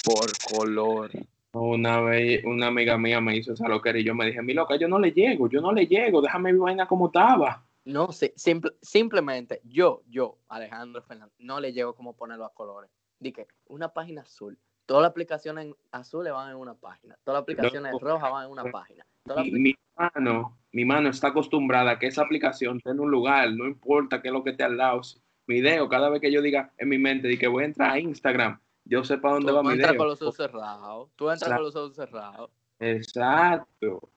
Por 0.03 0.31
color. 0.55 1.11
Una 1.53 2.01
vez 2.01 2.43
una 2.45 2.67
amiga 2.67 2.97
mía 2.97 3.21
me 3.21 3.37
hizo 3.37 3.53
esa 3.53 3.67
loquera 3.67 3.99
y 3.99 4.03
yo 4.03 4.15
me 4.15 4.25
dije, 4.25 4.41
mi 4.41 4.53
loca, 4.53 4.75
yo 4.75 4.87
no 4.87 4.97
le 4.97 5.11
llego, 5.11 5.47
yo 5.49 5.61
no 5.61 5.71
le 5.71 5.85
llego, 5.85 6.21
déjame 6.21 6.51
mi 6.51 6.59
vaina 6.59 6.87
como 6.87 7.07
estaba. 7.07 7.63
No, 7.85 8.11
sí, 8.11 8.31
simple, 8.35 8.71
simplemente 8.81 9.61
yo, 9.63 10.03
yo, 10.07 10.39
Alejandro 10.47 11.01
Fernández, 11.03 11.35
no 11.39 11.59
le 11.59 11.73
llego 11.73 11.95
como 11.95 12.15
ponerlo 12.15 12.45
a 12.45 12.53
colores. 12.53 12.89
Dije, 13.19 13.47
una 13.67 13.89
página 13.89 14.21
azul. 14.21 14.57
Todas 14.85 15.03
las 15.03 15.11
aplicaciones 15.11 15.73
azules 15.91 16.33
van 16.33 16.51
en 16.51 16.57
una 16.57 16.75
página. 16.75 17.17
Todas 17.23 17.37
las 17.37 17.43
aplicaciones 17.43 17.93
rojas 17.99 18.31
van 18.31 18.45
en 18.45 18.51
una 18.51 18.65
página. 18.65 19.05
Mi, 19.37 19.51
mi, 19.51 19.75
mano, 19.95 20.57
mi 20.71 20.85
mano 20.85 21.09
está 21.09 21.29
acostumbrada 21.29 21.91
a 21.91 21.99
que 21.99 22.07
esa 22.07 22.23
aplicación 22.23 22.77
esté 22.77 22.89
en 22.91 22.99
un 22.99 23.11
lugar, 23.11 23.51
no 23.53 23.65
importa 23.65 24.21
qué 24.21 24.29
es 24.29 24.33
lo 24.33 24.43
que 24.43 24.51
esté 24.51 24.63
al 24.63 24.77
lado. 24.77 25.01
Mi 25.47 25.61
dedo, 25.61 25.89
cada 25.89 26.09
vez 26.09 26.21
que 26.21 26.31
yo 26.31 26.41
diga 26.41 26.71
en 26.77 26.89
mi 26.89 26.97
mente 26.97 27.27
de 27.27 27.37
que 27.37 27.47
voy 27.47 27.63
a 27.63 27.67
entrar 27.67 27.91
a 27.91 27.99
Instagram, 27.99 28.59
yo 28.85 29.03
sé 29.03 29.17
para 29.17 29.35
dónde 29.35 29.51
Tú 29.51 29.55
va 29.55 29.63
mi 29.63 29.73
entras 29.73 29.91
dedo. 29.91 29.97
con 29.99 30.07
los 30.07 30.21
ojos 30.21 30.35
cerrados. 30.35 31.09
Tú 31.15 31.25
entras 31.29 31.49
Exacto. 31.51 31.55
con 31.55 31.65
los 31.65 31.75
ojos 31.75 31.95
cerrados. 31.95 32.51
Exacto. 32.79 34.09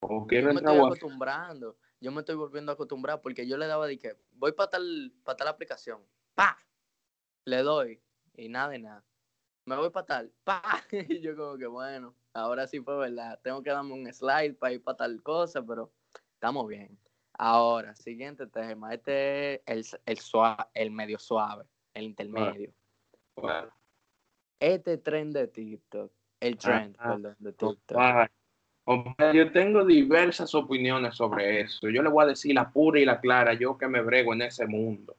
O 0.00 0.26
quiero 0.26 0.48
Yo 0.48 0.54
me 0.54 0.58
entrar 0.60 0.74
estoy 0.74 0.84
a- 0.84 0.86
acostumbrando. 0.86 1.76
Yo 2.00 2.12
me 2.12 2.20
estoy 2.20 2.36
volviendo 2.36 2.70
a 2.70 2.74
acostumbrar 2.74 3.20
porque 3.20 3.46
yo 3.48 3.56
le 3.56 3.66
daba 3.66 3.86
de 3.88 3.98
que 3.98 4.16
voy 4.32 4.52
para 4.52 4.70
tal, 4.70 5.12
para 5.24 5.36
tal 5.36 5.48
aplicación. 5.48 6.00
¡Pa! 6.34 6.56
Le 7.44 7.62
doy. 7.62 8.00
Y 8.36 8.48
nada 8.48 8.68
de 8.68 8.78
nada. 8.78 9.04
Me 9.64 9.74
voy 9.76 9.90
para 9.90 10.06
tal. 10.06 10.32
¡Pa! 10.44 10.62
Y 11.08 11.20
yo 11.20 11.36
como 11.36 11.58
que 11.58 11.66
bueno, 11.66 12.14
ahora 12.32 12.68
sí 12.68 12.80
fue 12.80 12.96
verdad. 12.96 13.40
Tengo 13.42 13.62
que 13.62 13.70
darme 13.70 13.92
un 13.94 14.12
slide 14.12 14.54
para 14.54 14.72
ir 14.74 14.82
para 14.82 14.96
tal 14.98 15.20
cosa, 15.22 15.60
pero 15.64 15.90
estamos 16.34 16.68
bien. 16.68 16.96
Ahora, 17.38 17.94
siguiente 17.94 18.48
tema. 18.48 18.92
Este 18.92 19.54
es 19.70 19.94
el, 19.94 20.00
el, 20.06 20.18
suave, 20.18 20.64
el 20.74 20.90
medio 20.90 21.18
suave, 21.18 21.64
el 21.94 22.04
intermedio. 22.04 22.72
Bueno, 23.36 23.70
Este 24.58 24.98
tren 24.98 25.32
de 25.32 25.46
TikTok. 25.46 26.12
El 26.40 26.58
trend, 26.58 26.96
Ah, 26.98 27.14
perdón, 27.14 27.36
de 27.38 27.52
TikTok. 27.52 29.34
yo 29.34 29.52
tengo 29.52 29.84
diversas 29.84 30.52
opiniones 30.54 31.14
sobre 31.14 31.60
eso. 31.60 31.88
Yo 31.88 32.02
le 32.02 32.08
voy 32.08 32.24
a 32.24 32.28
decir 32.28 32.54
la 32.54 32.70
pura 32.70 32.98
y 33.00 33.04
la 33.04 33.20
clara, 33.20 33.54
yo 33.54 33.78
que 33.78 33.86
me 33.86 34.02
brego 34.02 34.34
en 34.34 34.42
ese 34.42 34.66
mundo. 34.66 35.16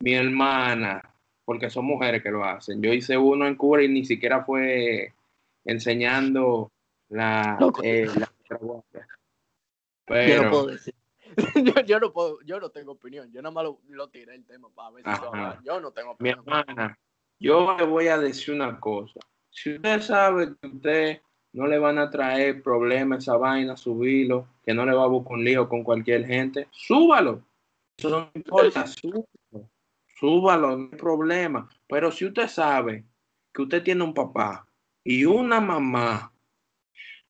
Mi 0.00 0.14
hermana, 0.14 1.14
porque 1.44 1.70
son 1.70 1.84
mujeres 1.84 2.22
que 2.22 2.30
lo 2.30 2.44
hacen. 2.44 2.82
Yo 2.82 2.92
hice 2.92 3.16
uno 3.16 3.46
en 3.46 3.54
Cuba 3.56 3.82
y 3.82 3.88
ni 3.88 4.04
siquiera 4.04 4.44
fue 4.44 5.12
enseñando 5.64 6.72
la, 7.08 7.58
eh, 7.82 8.08
la 8.16 8.30
guardia. 10.14 10.36
Yo 10.36 10.40
Pero, 10.40 10.42
no 10.42 10.50
puedo 10.50 10.66
decir. 10.66 10.94
yo, 11.64 11.80
yo 11.82 12.00
no 12.00 12.12
puedo, 12.12 12.40
yo 12.42 12.60
no 12.60 12.70
tengo 12.70 12.92
opinión. 12.92 13.30
Yo 13.32 13.42
nada 13.42 13.52
más 13.52 13.64
lo, 13.64 13.80
lo 13.88 14.08
tiré 14.08 14.34
el 14.34 14.44
tema 14.44 14.68
para 14.74 14.90
ver 14.90 15.04
si 15.04 15.10
Ajá. 15.10 15.20
se 15.20 15.26
va 15.26 15.26
a 15.26 15.40
hablar. 15.48 15.62
Yo 15.64 15.80
no 15.80 15.92
tengo 15.92 16.16
mi 16.18 16.30
opinión. 16.30 16.38
hermana, 16.46 16.98
yo 17.38 17.76
le 17.76 17.84
voy 17.84 18.08
a 18.08 18.18
decir 18.18 18.54
una 18.54 18.78
cosa. 18.78 19.20
Si 19.50 19.74
usted 19.74 20.00
sabe 20.00 20.54
que 20.60 20.66
usted 20.66 21.20
no 21.52 21.66
le 21.66 21.78
van 21.78 21.98
a 21.98 22.10
traer 22.10 22.62
problemas 22.62 23.20
esa 23.20 23.36
vaina, 23.36 23.76
subirlo, 23.76 24.46
que 24.64 24.74
no 24.74 24.84
le 24.84 24.94
va 24.94 25.04
a 25.04 25.08
buscar 25.08 25.34
un 25.34 25.44
lío 25.44 25.68
con 25.68 25.82
cualquier 25.82 26.26
gente, 26.26 26.68
súbalo. 26.70 27.42
Eso 27.96 28.10
no 28.10 28.30
importa, 28.34 28.86
súbalo. 28.86 29.26
Súbalo, 30.16 30.76
no 30.76 30.88
hay 30.92 30.98
problema. 30.98 31.68
Pero 31.88 32.12
si 32.12 32.26
usted 32.26 32.46
sabe 32.46 33.04
que 33.52 33.62
usted 33.62 33.82
tiene 33.82 34.04
un 34.04 34.14
papá 34.14 34.66
y 35.02 35.24
una 35.24 35.60
mamá, 35.60 36.32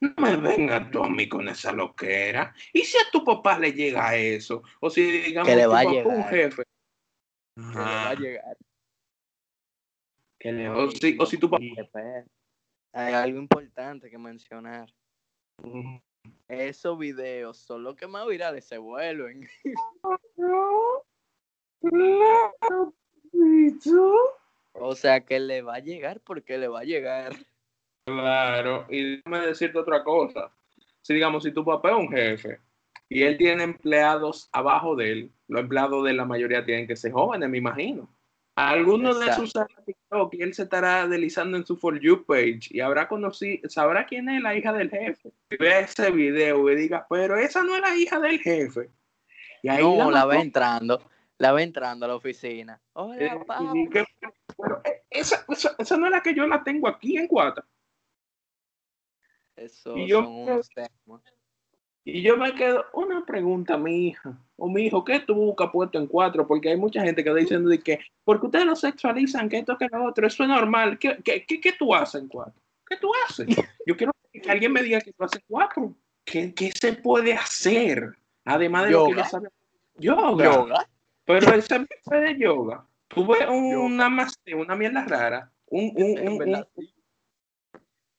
no 0.01 0.15
me 0.19 0.37
venga 0.37 0.91
tú 0.91 1.03
a 1.05 1.09
mí 1.11 1.29
con 1.29 1.49
esa 1.49 1.73
loquera. 1.73 2.55
¿Y 2.73 2.83
si 2.85 2.97
a 2.99 3.11
tu 3.13 3.23
papá 3.25 3.59
le 3.59 3.73
llega 3.73 4.17
eso? 4.17 4.63
O 4.81 4.89
si 4.91 5.03
digamos 5.03 5.49
Que 5.49 5.57
le 5.57 5.67
va 5.67 5.81
a 5.81 5.85
papá 5.85 5.97
es 5.99 6.07
un 6.07 6.13
llegar. 6.15 6.31
jefe. 6.31 6.63
Que 7.57 7.63
le 7.63 7.75
va 7.77 8.09
a 8.09 8.15
llegar. 8.15 8.57
Que 10.39 10.53
le- 10.53 10.69
o, 10.71 10.91
si, 10.91 11.17
o 11.19 11.27
si 11.27 11.37
tu 11.39 11.51
papá. 11.51 11.63
Hay 12.93 13.15
algo 13.15 13.39
importante 13.39 14.11
que 14.11 14.19
mencionar. 14.19 14.89
Esos 16.49 16.99
videos 16.99 17.59
son 17.59 17.83
los 17.85 17.95
que 17.95 18.07
más 18.07 18.27
virales 18.27 18.65
se 18.65 18.79
vuelven. 18.79 19.47
O 24.73 24.95
sea 24.95 25.21
que 25.21 25.41
le 25.41 25.63
va 25.63 25.77
a 25.77 25.81
llegar 25.81 26.21
porque 26.21 26.59
le 26.59 26.69
va 26.69 26.81
a 26.81 26.85
llegar. 26.85 27.33
Claro, 28.19 28.87
y 28.89 29.17
déjame 29.17 29.47
decirte 29.47 29.79
otra 29.79 30.03
cosa. 30.05 30.51
Si 31.03 31.15
digamos, 31.15 31.43
si 31.45 31.53
tu 31.53 31.65
papá 31.65 31.91
es 31.91 31.97
un 31.97 32.11
jefe 32.11 32.61
y 33.09 33.23
él 33.23 33.37
tiene 33.37 33.63
empleados 33.65 34.49
abajo 34.53 34.95
de 34.97 35.13
él, 35.13 35.31
los 35.49 35.63
empleados 35.63 36.05
de 36.05 36.13
la 36.13 36.25
mayoría 36.25 36.65
tienen 36.65 36.87
que 36.87 36.97
ser 36.97 37.13
jóvenes, 37.13 37.49
me 37.49 37.59
imagino. 37.59 38.09
Algunos 38.57 39.19
de 39.19 39.25
Exacto. 39.27 39.45
usará 39.45 39.75
TikTok 39.87 40.35
y 40.35 40.43
él 40.43 40.53
se 40.53 40.65
estará 40.65 41.07
deslizando 41.09 41.57
en 41.57 41.65
su 41.65 41.77
For 41.77 41.99
You 41.99 42.25
page 42.27 42.69
y 42.71 42.81
habrá 42.81 43.09
conocido, 43.09 43.69
sabrá 43.71 44.05
quién 44.05 44.29
es 44.29 44.43
la 44.43 44.55
hija 44.55 44.73
del 44.73 44.91
jefe. 44.91 45.33
Y 45.51 45.57
Ve 45.57 45.81
ese 45.81 46.11
video 46.11 46.69
y 46.71 46.77
diga, 46.77 47.07
pero 47.09 47.37
esa 47.39 47.63
no 47.63 47.75
es 47.75 47.81
la 47.81 47.97
hija 47.97 48.21
del 48.21 48.39
jefe. 48.41 48.91
Y 49.63 49.69
ahí 49.69 49.83
No, 49.83 50.11
la 50.11 50.17
mató. 50.19 50.29
ve 50.29 50.37
entrando. 50.41 51.03
La 51.39 51.53
ve 51.53 51.63
entrando 51.63 52.05
a 52.05 52.09
la 52.09 52.17
oficina. 52.17 52.75
Eh, 52.85 52.89
Hola, 52.93 53.39
papá. 53.39 53.61
que- 53.91 54.05
pero, 54.63 54.83
eh, 54.85 55.03
esa, 55.09 55.43
esa, 55.49 55.75
esa 55.79 55.97
no 55.97 56.05
es 56.07 56.13
la 56.13 56.23
que 56.23 56.35
yo 56.35 56.47
la 56.47 56.63
tengo 56.63 56.87
aquí 56.87 57.17
en 57.17 57.27
Cuata. 57.29 57.65
Eso 59.61 59.97
y 59.97 60.09
yo- 60.09 60.23
son 60.23 60.33
unos 60.35 60.69
temas. 60.71 61.21
Y 62.03 62.23
yo 62.23 62.37
me 62.39 62.55
quedo, 62.55 62.87
una 62.95 63.25
pregunta, 63.27 63.77
mi 63.77 64.09
hija, 64.09 64.35
o 64.57 64.69
mi 64.71 64.85
hijo, 64.87 65.05
¿qué 65.05 65.21
tú 65.21 65.35
buscas 65.35 65.71
puesto 65.71 65.99
en 65.99 66.07
cuatro? 66.07 66.47
Porque 66.47 66.71
hay 66.71 66.77
mucha 66.79 67.03
gente 67.03 67.23
que 67.23 67.29
está 67.29 67.39
diciendo 67.41 67.69
de 67.69 67.79
que, 67.79 68.01
porque 68.25 68.47
ustedes 68.47 68.65
lo 68.65 68.75
sexualizan, 68.75 69.51
que 69.51 69.59
esto, 69.59 69.77
que 69.77 69.87
lo 69.93 70.05
otro, 70.07 70.27
eso 70.27 70.43
es 70.43 70.49
normal. 70.49 70.99
¿Qué, 70.99 71.19
qué, 71.23 71.45
qué, 71.47 71.61
qué 71.61 71.73
tú 71.73 71.95
haces 71.95 72.23
en 72.23 72.29
cuatro? 72.29 72.55
¿Qué 72.89 72.97
tú 72.97 73.11
haces? 73.29 73.47
Yo 73.87 73.97
quiero 73.97 74.13
que 74.33 74.51
alguien 74.51 74.73
me 74.73 74.83
diga 74.83 75.01
que 75.03 75.13
tú 75.13 75.23
haces 75.25 75.43
cuatro. 75.47 75.95
¿Qué, 76.25 76.55
qué 76.55 76.73
se 76.73 76.95
puede 76.95 77.35
hacer? 77.35 78.17
Además 78.47 78.87
de 78.87 78.91
lo 78.93 79.05
que 79.05 79.11
Yoga. 79.13 79.29
ya. 79.31 79.41
Yoga. 79.99 80.45
Yoga. 80.45 80.89
Pero 81.27 81.55
ese 81.55 81.79
tipo 81.81 82.15
de 82.17 82.39
yoga. 82.39 82.87
Tú 83.09 83.27
ves 83.27 83.47
un- 83.49 83.71
Yoga. 83.73 83.85
una 83.85 84.29
una 84.57 84.75
mierda 84.75 85.05
rara. 85.05 85.51
Un, 85.67 85.93
un, 85.97 86.19
un- 86.29 86.55
un-. 86.55 86.67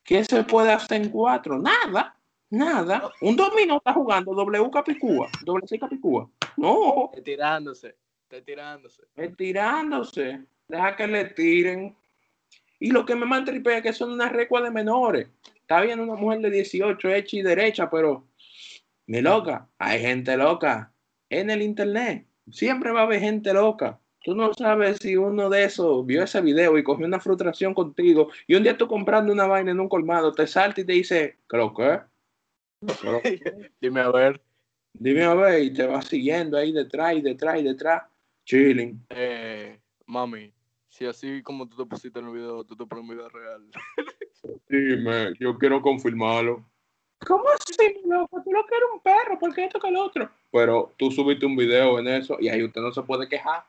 ¿Qué 0.03 0.23
se 0.25 0.43
puede 0.43 0.71
hacer 0.71 1.01
en 1.01 1.09
cuatro? 1.09 1.59
Nada, 1.59 2.15
nada. 2.49 3.11
Un 3.21 3.35
dominó 3.35 3.77
está 3.77 3.93
jugando 3.93 4.33
W 4.33 4.69
Capicúa, 4.71 5.29
doble 5.43 5.67
C 5.67 5.79
Capicúa. 5.79 6.29
No, 6.57 7.09
Está 7.11 7.23
tirándose. 7.23 7.95
Está 8.23 8.43
tirándose. 8.43 9.03
es 9.15 9.37
tirándose. 9.37 10.41
Deja 10.67 10.95
que 10.95 11.07
le 11.07 11.25
tiren. 11.25 11.95
Y 12.79 12.91
lo 12.91 13.05
que 13.05 13.15
me 13.15 13.25
mantripea 13.25 13.77
es 13.77 13.83
que 13.83 13.93
son 13.93 14.11
unas 14.11 14.31
recuas 14.31 14.63
de 14.63 14.71
menores. 14.71 15.27
Está 15.55 15.81
bien 15.81 15.99
una 15.99 16.15
mujer 16.15 16.39
de 16.39 16.49
18, 16.49 17.09
hecha 17.09 17.37
y 17.37 17.41
derecha, 17.41 17.89
pero 17.89 18.27
mi 19.05 19.21
loca, 19.21 19.69
hay 19.77 20.01
gente 20.01 20.35
loca 20.35 20.91
en 21.29 21.49
el 21.49 21.61
internet. 21.61 22.25
Siempre 22.51 22.91
va 22.91 23.01
a 23.01 23.03
haber 23.03 23.19
gente 23.19 23.53
loca. 23.53 24.00
Tú 24.23 24.36
no 24.36 24.53
sabes 24.53 24.97
si 25.01 25.17
uno 25.17 25.49
de 25.49 25.63
esos 25.63 26.05
vio 26.05 26.23
ese 26.23 26.41
video 26.41 26.77
y 26.77 26.84
cogió 26.84 27.07
una 27.07 27.19
frustración 27.19 27.73
contigo 27.73 28.29
y 28.45 28.53
un 28.53 28.62
día 28.62 28.77
tú 28.77 28.88
comprando 28.88 29.34
una 29.34 29.47
vaina 29.47 29.71
en 29.71 29.79
un 29.79 29.89
colmado, 29.89 30.31
te 30.31 30.45
salta 30.45 30.81
y 30.81 30.86
te 30.86 30.93
dice, 30.93 31.38
¿creo 31.47 31.73
que? 31.73 32.01
Dime 33.81 34.01
a 34.01 34.12
ver. 34.12 34.41
Dime 34.93 35.23
a 35.23 35.34
ver, 35.34 35.63
y 35.63 35.73
te 35.73 35.88
va 35.88 36.01
siguiendo 36.01 36.57
ahí 36.57 36.71
detrás 36.71 37.15
y 37.15 37.21
detrás 37.21 37.60
y 37.60 37.63
detrás, 37.63 38.03
chilling. 38.45 39.03
Eh, 39.10 39.79
mami, 40.05 40.53
si 40.88 41.05
así 41.05 41.41
como 41.41 41.67
tú 41.67 41.77
te 41.77 41.89
pusiste 41.89 42.19
en 42.19 42.27
el 42.27 42.34
video, 42.34 42.63
tú 42.63 42.75
te 42.75 42.86
pones 42.86 43.10
en 43.10 43.17
vida 43.17 43.29
real. 43.29 43.65
Dime, 44.69 45.34
yo 45.39 45.57
quiero 45.57 45.81
confirmarlo. 45.81 46.63
¿Cómo 47.25 47.45
así, 47.49 48.01
loco? 48.05 48.41
Tú 48.43 48.51
lo 48.51 48.65
que 48.65 48.75
eres 48.75 48.89
un 48.93 48.99
perro, 48.99 49.39
¿por 49.39 49.53
qué 49.55 49.65
esto 49.65 49.79
que 49.79 49.89
lo 49.89 50.05
otro? 50.05 50.29
Pero 50.51 50.93
tú 50.97 51.10
subiste 51.10 51.45
un 51.45 51.55
video 51.55 51.97
en 51.97 52.07
eso 52.07 52.38
y 52.39 52.49
ahí 52.49 52.63
usted 52.63 52.81
no 52.81 52.91
se 52.91 53.01
puede 53.03 53.27
quejar. 53.27 53.63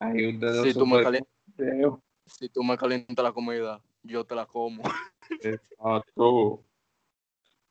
Ahí 0.00 0.34
usted 0.34 0.46
no 0.46 0.62
Si 0.64 0.72
se 0.72 0.78
tú, 0.78 0.86
me 0.86 0.90
puede 0.92 1.04
cali- 1.04 1.24
quejar. 1.56 1.98
si 2.26 2.48
tú 2.48 2.62
me 2.62 2.76
calientas 2.76 3.22
la 3.24 3.32
comida, 3.32 3.80
yo 4.02 4.24
te 4.24 4.34
la 4.34 4.46
como. 4.46 4.82
Exacto. 5.40 6.64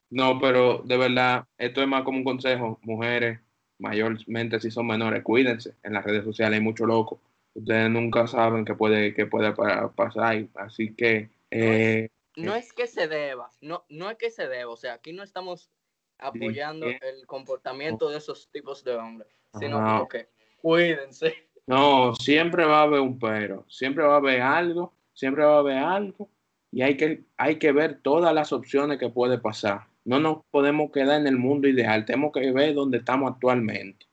No, 0.09 0.39
pero 0.39 0.79
de 0.79 0.97
verdad, 0.97 1.45
esto 1.57 1.81
es 1.81 1.87
más 1.87 2.03
como 2.03 2.19
un 2.19 2.23
consejo. 2.23 2.79
Mujeres, 2.83 3.39
mayormente 3.77 4.59
si 4.59 4.71
son 4.71 4.87
menores, 4.87 5.23
cuídense. 5.23 5.75
En 5.83 5.93
las 5.93 6.05
redes 6.05 6.23
sociales 6.23 6.57
hay 6.59 6.63
mucho 6.63 6.85
loco. 6.85 7.19
Ustedes 7.53 7.89
nunca 7.89 8.27
saben 8.27 8.63
qué 8.63 8.73
puede, 8.73 9.13
qué 9.13 9.25
puede 9.25 9.51
pa- 9.53 9.91
pasar. 9.91 10.45
Así 10.55 10.93
que, 10.93 11.29
eh, 11.51 12.09
No 12.35 12.55
es 12.55 12.71
que 12.71 12.85
se 12.87 13.07
deba, 13.07 13.49
no, 13.61 13.83
no 13.89 14.11
es 14.11 14.17
que 14.17 14.29
se 14.29 14.47
deba, 14.47 14.71
o 14.71 14.77
sea, 14.77 14.93
aquí 14.93 15.11
no 15.11 15.23
estamos 15.23 15.71
apoyando 16.19 16.87
el 17.01 17.25
comportamiento 17.25 18.09
de 18.11 18.17
esos 18.19 18.49
tipos 18.51 18.83
de 18.83 18.95
hombres, 18.95 19.29
sino 19.59 19.77
como 19.83 20.07
que 20.07 20.29
cuídense. 20.61 21.46
No, 21.67 22.15
siempre 22.15 22.65
va 22.65 22.79
a 22.79 22.83
haber 22.83 23.01
un 23.01 23.19
pero. 23.19 23.65
Siempre 23.67 24.05
va 24.05 24.15
a 24.15 24.17
haber 24.17 24.41
algo. 24.41 24.93
Siempre 25.13 25.43
va 25.43 25.55
a 25.55 25.59
haber 25.59 25.77
algo. 25.77 26.29
Y 26.71 26.81
hay 26.81 26.95
que, 26.95 27.25
hay 27.35 27.59
que 27.59 27.71
ver 27.71 27.99
todas 28.01 28.33
las 28.33 28.53
opciones 28.53 28.97
que 28.97 29.09
puede 29.09 29.37
pasar. 29.37 29.87
No 30.05 30.19
nos 30.19 30.45
podemos 30.49 30.91
quedar 30.91 31.19
en 31.19 31.27
el 31.27 31.37
mundo 31.37 31.67
ideal. 31.67 32.05
Tenemos 32.05 32.31
que 32.31 32.51
ver 32.51 32.73
dónde 32.73 32.99
estamos 32.99 33.33
actualmente. 33.33 34.05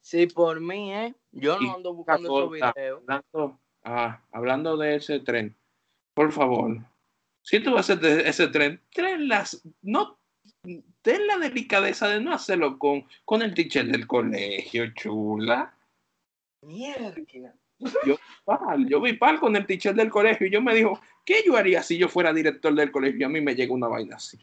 Sí, 0.00 0.26
por 0.28 0.60
mí, 0.60 0.94
¿eh? 0.94 1.14
Yo 1.32 1.60
no 1.60 1.74
ando 1.74 1.92
buscando 1.92 2.28
esos 2.28 2.52
videos. 2.52 3.02
Hablando, 3.02 3.60
ah, 3.84 4.22
hablando 4.32 4.76
de 4.76 4.94
ese 4.94 5.20
tren, 5.20 5.56
por 6.14 6.32
favor, 6.32 6.78
si 7.42 7.60
tú 7.60 7.74
vas 7.74 7.90
a 7.90 7.94
hacer 7.94 8.26
ese 8.26 8.48
tren, 8.48 8.80
ten 8.94 9.28
las, 9.28 9.62
no, 9.82 10.18
ten 11.02 11.26
la 11.26 11.38
delicadeza 11.38 12.08
de 12.08 12.20
no 12.20 12.32
hacerlo 12.32 12.78
con, 12.78 13.06
con 13.24 13.42
el 13.42 13.54
teacher 13.54 13.86
del 13.86 14.06
colegio, 14.06 14.92
chula. 14.94 15.76
Mierda. 16.62 17.14
Yo, 18.06 18.16
pal, 18.44 18.88
yo 18.88 19.00
vi 19.00 19.12
pal 19.12 19.38
con 19.38 19.54
el 19.54 19.66
teacher 19.66 19.94
del 19.94 20.10
colegio 20.10 20.46
y 20.46 20.50
yo 20.50 20.62
me 20.62 20.74
dijo, 20.74 21.00
¿qué 21.24 21.42
yo 21.44 21.56
haría 21.56 21.82
si 21.82 21.98
yo 21.98 22.08
fuera 22.08 22.32
director 22.32 22.74
del 22.74 22.90
colegio 22.90 23.20
y 23.20 23.24
a 23.24 23.28
mí 23.28 23.40
me 23.40 23.54
llega 23.54 23.74
una 23.74 23.88
vaina 23.88 24.16
así? 24.16 24.38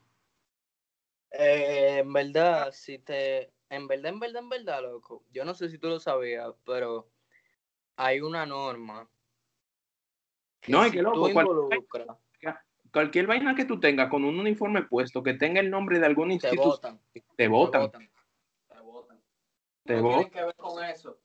Eh, 1.32 1.98
en 2.00 2.14
verdad, 2.14 2.72
si 2.72 3.00
te, 3.00 3.52
en 3.70 3.88
verdad, 3.88 4.14
en 4.14 4.20
verdad, 4.20 4.44
en 4.44 4.50
verdad, 4.50 4.82
loco, 4.84 5.24
yo 5.32 5.44
no 5.44 5.56
sé 5.56 5.70
si 5.70 5.80
tú 5.80 5.88
lo 5.88 6.00
sabías, 6.00 6.54
pero 6.64 7.10
hay 7.96 8.22
una 8.22 8.46
norma. 8.46 9.10
No, 10.68 10.84
es 10.86 10.92
si 10.92 10.98
que 10.98 11.04
loco, 11.04 11.28
involucras, 11.28 12.18
Cualquier 12.94 13.26
vaina 13.26 13.56
que 13.56 13.66
tú 13.66 13.80
tengas 13.80 14.08
con 14.08 14.24
un 14.24 14.40
uniforme 14.40 14.84
puesto 14.84 15.24
que 15.24 15.34
tenga 15.34 15.60
el 15.60 15.72
nombre 15.72 16.00
de 16.00 16.06
alguna 16.06 16.34
institución, 16.34 16.70
votan. 16.70 17.00
te 17.36 17.48
votan. 17.48 17.90
Te 17.90 18.80
votan. 18.82 19.22
Te 19.84 20.00
votan. 20.00 20.30
que 20.30 20.44
ver 20.44 20.56
con 20.56 20.84
eso. 20.84 21.18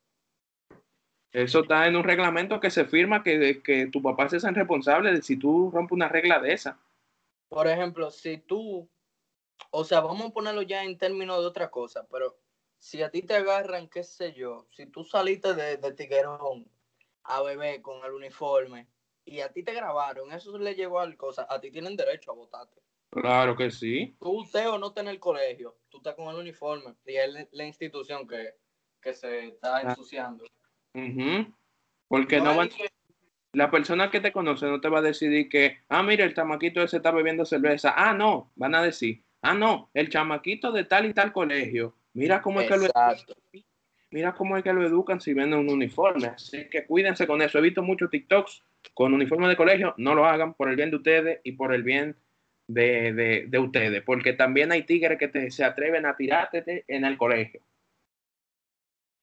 Eso 1.31 1.61
está 1.61 1.87
en 1.87 1.97
un 1.97 2.05
reglamento 2.05 2.59
que 2.59 2.71
se 2.71 2.87
firma 2.87 3.23
que, 3.23 3.63
que 3.63 3.87
tu 3.89 4.01
papá 4.01 4.31
se 4.31 4.39
es 4.39 4.45
responsable 4.45 5.13
de 5.13 5.21
si 5.21 5.37
tú 5.37 5.71
rompes 5.71 5.93
una 5.93 6.09
regla 6.09 6.39
de 6.41 6.55
esa. 6.55 6.81
Por 7.51 7.69
ejemplo, 7.69 8.11
si 8.11 8.39
tú, 8.39 8.89
o 9.71 9.85
sea, 9.85 10.01
vamos 10.01 10.31
a 10.31 10.33
ponerlo 10.33 10.63
ya 10.63 10.85
en 10.85 10.97
términos 10.97 11.39
de 11.39 11.47
otra 11.47 11.71
cosa, 11.71 12.07
pero 12.11 12.39
si 12.79 13.03
a 13.03 13.11
ti 13.11 13.21
te 13.21 13.35
agarran, 13.37 13.89
qué 13.89 14.05
sé 14.05 14.33
yo, 14.33 14.67
si 14.71 14.87
tú 14.87 15.05
saliste 15.05 15.53
de, 15.53 15.77
de 15.77 15.93
tiguerón 15.93 16.67
a 17.25 17.43
beber 17.43 17.83
con 17.83 18.03
el 18.07 18.13
uniforme 18.13 18.89
y 19.31 19.41
a 19.41 19.53
ti 19.53 19.63
te 19.63 19.73
grabaron, 19.75 20.33
eso 20.33 20.57
le 20.59 20.75
llevó 20.75 21.01
al 21.01 21.17
cosa, 21.17 21.47
a 21.49 21.61
ti 21.61 21.71
tienen 21.71 21.97
derecho 21.97 22.33
a 22.33 22.35
votarte. 22.35 22.81
Claro 23.11 23.57
que 23.57 23.71
sí. 23.71 24.17
Tú 24.21 24.31
usted 24.41 24.69
o 24.69 24.79
no 24.79 24.89
estás 24.89 25.05
en 25.05 25.09
el 25.11 25.19
colegio, 25.21 25.77
tú 25.89 25.99
estás 25.99 26.15
con 26.15 26.29
el 26.29 26.37
uniforme 26.37 26.95
y 27.07 27.17
es 27.17 27.49
la- 27.53 27.65
institución 27.65 28.27
que, 28.29 28.55
que 29.01 29.15
se 29.15 29.49
está 29.49 29.81
ensuciando. 29.81 30.45
Ujú. 30.95 31.53
Porque 32.09 32.41
no 32.41 32.51
es 32.51 32.57
van, 32.57 32.69
que- 32.69 32.89
la 33.53 33.71
persona 33.71 34.11
que 34.11 34.21
te 34.21 34.31
conoce 34.33 34.67
no 34.67 34.81
te 34.81 34.89
va 34.89 34.99
a 34.99 35.03
decidir 35.03 35.49
que, 35.49 35.79
ah, 35.89 36.03
mira, 36.03 36.25
el 36.25 36.35
chamaquito 36.35 36.83
ese 36.83 36.99
está 36.99 37.11
bebiendo 37.11 37.45
cerveza. 37.47 37.95
Ah, 37.97 38.13
no, 38.13 38.53
van 38.57 38.75
a 38.75 38.83
decir, 38.83 39.23
ah, 39.41 39.55
no, 39.55 39.91
el 39.95 40.11
chamaquito 40.11 40.71
de 40.71 40.85
tal 40.85 41.07
y 41.07 41.15
tal 41.15 41.33
colegio. 41.33 41.95
Mira 42.13 42.43
cómo 42.43 42.61
es 42.61 42.69
que 42.69 42.77
lo 42.77 42.87
Exacto. 42.87 43.35
mira 44.11 44.35
cómo 44.35 44.57
es 44.57 44.63
que 44.65 44.73
lo 44.73 44.87
educan 44.87 45.21
si 45.21 45.33
venden 45.33 45.61
un 45.61 45.71
uniforme. 45.71 46.27
Así 46.29 46.69
que 46.69 46.85
cuídense 46.87 47.27
con 47.27 47.41
eso. 47.43 47.59
He 47.59 47.63
visto 47.63 47.83
muchos 47.83 48.11
TikToks 48.11 48.63
con 48.95 49.15
uniforme 49.15 49.49
de 49.49 49.57
colegio. 49.57 49.95
No 49.97 50.15
lo 50.15 50.25
hagan 50.27 50.55
por 50.55 50.69
el 50.69 50.77
bien 50.77 50.91
de 50.91 50.97
ustedes 50.97 51.41
y 51.45 51.53
por 51.53 51.73
el 51.75 51.83
bien 51.83 52.17
de, 52.69 53.13
de- 53.13 53.47
de 53.49 53.59
ustedes. 53.59 54.03
Porque 54.03 54.33
también 54.33 54.73
hay 54.73 54.85
tigres 54.85 55.19
que 55.19 55.29
te- 55.29 55.51
se 55.51 55.65
atreven 55.65 56.07
a 56.07 56.17
tirarte 56.17 56.85
en 56.89 57.05
el 57.05 57.17
colegio. 57.17 57.61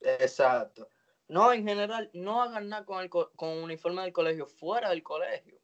Exacto. 0.02 0.90
No, 1.28 1.52
en 1.52 1.68
general, 1.68 2.10
no 2.14 2.42
hagan 2.44 2.70
nada 2.70 2.86
con 2.86 3.02
el 3.02 3.10
co- 3.10 3.32
con 3.36 3.50
uniforme 3.50 4.04
del 4.04 4.14
colegio 4.14 4.46
fuera 4.46 4.90
del 4.90 5.02
colegio. 5.04 5.60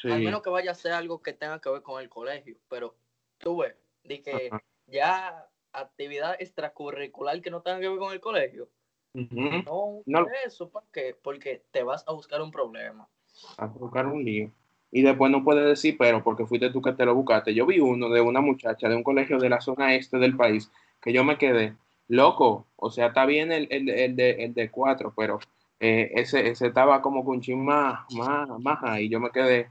Sí. 0.00 0.10
Al 0.10 0.22
menos 0.22 0.42
que 0.42 0.50
vaya 0.50 0.70
a 0.70 0.74
ser 0.74 0.92
algo 0.92 1.22
que 1.22 1.32
tenga 1.32 1.60
que 1.60 1.68
ver 1.70 1.82
con 1.82 2.00
el 2.00 2.08
colegio. 2.08 2.56
Pero 2.68 2.96
tú 3.38 3.58
ves, 3.58 3.74
de 4.04 4.22
que 4.22 4.48
Ajá. 4.50 4.62
ya 4.86 5.46
actividad 5.72 6.36
extracurricular 6.40 7.40
que 7.42 7.50
no 7.50 7.62
tenga 7.62 7.80
que 7.80 7.88
ver 7.88 7.98
con 7.98 8.12
el 8.12 8.20
colegio. 8.20 8.70
No, 9.14 10.02
No. 10.06 10.26
eso, 10.44 10.68
¿por 10.70 10.84
qué? 10.92 11.16
Porque 11.22 11.62
te 11.70 11.82
vas 11.82 12.04
a 12.06 12.12
buscar 12.12 12.40
un 12.42 12.50
problema. 12.50 13.08
A 13.56 13.66
buscar 13.66 14.06
un 14.06 14.24
lío. 14.24 14.50
Y 14.90 15.02
después 15.02 15.30
no 15.30 15.44
puedes 15.44 15.66
decir, 15.66 15.96
pero 15.98 16.22
porque 16.24 16.46
fuiste 16.46 16.70
tú 16.70 16.80
que 16.80 16.92
te 16.92 17.04
lo 17.04 17.14
buscaste. 17.14 17.54
Yo 17.54 17.66
vi 17.66 17.78
uno 17.80 18.08
de 18.08 18.20
una 18.20 18.40
muchacha 18.40 18.88
de 18.88 18.96
un 18.96 19.02
colegio 19.02 19.38
de 19.38 19.48
la 19.50 19.60
zona 19.60 19.94
este 19.94 20.18
del 20.18 20.36
país 20.36 20.70
que 21.00 21.12
yo 21.12 21.24
me 21.24 21.36
quedé 21.38 21.76
loco. 22.08 22.66
O 22.76 22.90
sea, 22.90 23.08
está 23.08 23.26
bien 23.26 23.52
el, 23.52 23.68
el, 23.70 23.88
el 23.90 24.16
de, 24.16 24.30
el 24.44 24.54
de 24.54 24.70
cuatro, 24.70 25.12
pero 25.16 25.38
eh, 25.78 26.10
ese, 26.14 26.48
ese 26.48 26.68
estaba 26.68 27.02
como 27.02 27.24
con 27.24 27.36
un 27.36 27.42
chin 27.42 27.62
más, 27.64 28.00
más, 28.14 28.48
más 28.60 28.78
ahí. 28.82 29.08
Yo 29.08 29.20
me 29.20 29.30
quedé. 29.30 29.70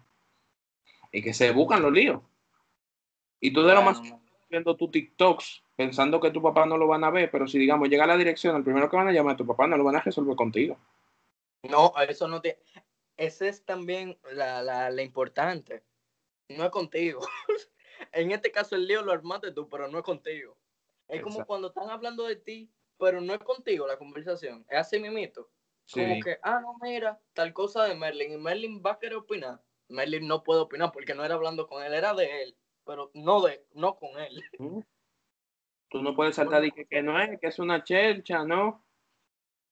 Y 1.11 1.21
que 1.21 1.33
se 1.33 1.51
buscan 1.51 1.81
los 1.81 1.91
líos. 1.91 2.21
Y 3.39 3.51
tú 3.51 3.63
de 3.63 3.73
lo 3.73 3.81
más 3.81 4.01
viendo 4.49 4.75
tus 4.75 4.91
TikToks 4.91 5.63
pensando 5.75 6.19
que 6.19 6.31
tu 6.31 6.41
papá 6.41 6.65
no 6.65 6.77
lo 6.77 6.87
van 6.87 7.03
a 7.03 7.09
ver, 7.11 7.29
pero 7.31 7.47
si 7.47 7.57
digamos 7.59 7.89
llega 7.89 8.05
a 8.05 8.07
la 8.07 8.17
dirección, 8.17 8.55
el 8.55 8.63
primero 8.63 8.89
que 8.89 8.97
van 8.97 9.07
a 9.07 9.11
llamar 9.11 9.33
a 9.35 9.37
tu 9.37 9.45
papá 9.45 9.67
no 9.67 9.77
lo 9.77 9.83
van 9.83 9.97
a 9.97 10.01
resolver 10.01 10.35
contigo. 10.35 10.77
No, 11.63 11.93
eso 12.07 12.27
no 12.27 12.41
tiene. 12.41 12.59
Ese 13.17 13.49
es 13.49 13.65
también 13.65 14.17
la, 14.31 14.61
la, 14.61 14.89
la 14.89 15.01
importante. 15.01 15.83
No 16.49 16.63
es 16.63 16.69
contigo. 16.71 17.21
en 18.11 18.31
este 18.31 18.51
caso, 18.51 18.75
el 18.75 18.87
lío 18.87 19.01
lo 19.01 19.11
armaste 19.11 19.51
tú, 19.51 19.67
pero 19.67 19.87
no 19.87 19.97
es 19.97 20.03
contigo. 20.03 20.57
Es 21.07 21.21
como 21.21 21.35
Exacto. 21.35 21.47
cuando 21.47 21.67
están 21.69 21.89
hablando 21.89 22.23
de 22.25 22.35
ti, 22.35 22.71
pero 22.97 23.21
no 23.21 23.33
es 23.33 23.39
contigo 23.39 23.87
la 23.87 23.97
conversación. 23.97 24.65
Es 24.69 24.77
así 24.79 24.99
mimito. 24.99 25.49
Como 25.91 26.15
Sí. 26.15 26.21
que, 26.21 26.37
ah, 26.43 26.59
no, 26.61 26.75
mira, 26.81 27.19
tal 27.33 27.53
cosa 27.53 27.85
de 27.85 27.95
Merlin. 27.95 28.33
Y 28.33 28.37
Merlin 28.37 28.83
va 28.85 28.91
a 28.91 28.99
querer 28.99 29.15
opinar. 29.15 29.61
Merlin 29.89 30.27
no 30.27 30.43
puede 30.43 30.61
opinar 30.61 30.91
porque 30.91 31.15
no 31.15 31.23
era 31.23 31.35
hablando 31.35 31.67
con 31.67 31.83
él, 31.83 31.93
era 31.93 32.13
de 32.13 32.43
él. 32.43 32.57
Pero 32.87 33.11
no 33.13 33.41
de, 33.41 33.65
no 33.75 33.95
con 33.95 34.11
él. 34.19 34.41
Tú 35.89 36.01
no 36.01 36.15
puedes 36.15 36.35
saltar 36.35 36.63
y 36.65 36.71
que, 36.71 36.85
que 36.85 37.03
no 37.03 37.19
es, 37.19 37.39
que 37.39 37.47
es 37.47 37.59
una 37.59 37.83
chelcha, 37.83 38.45
¿no? 38.45 38.83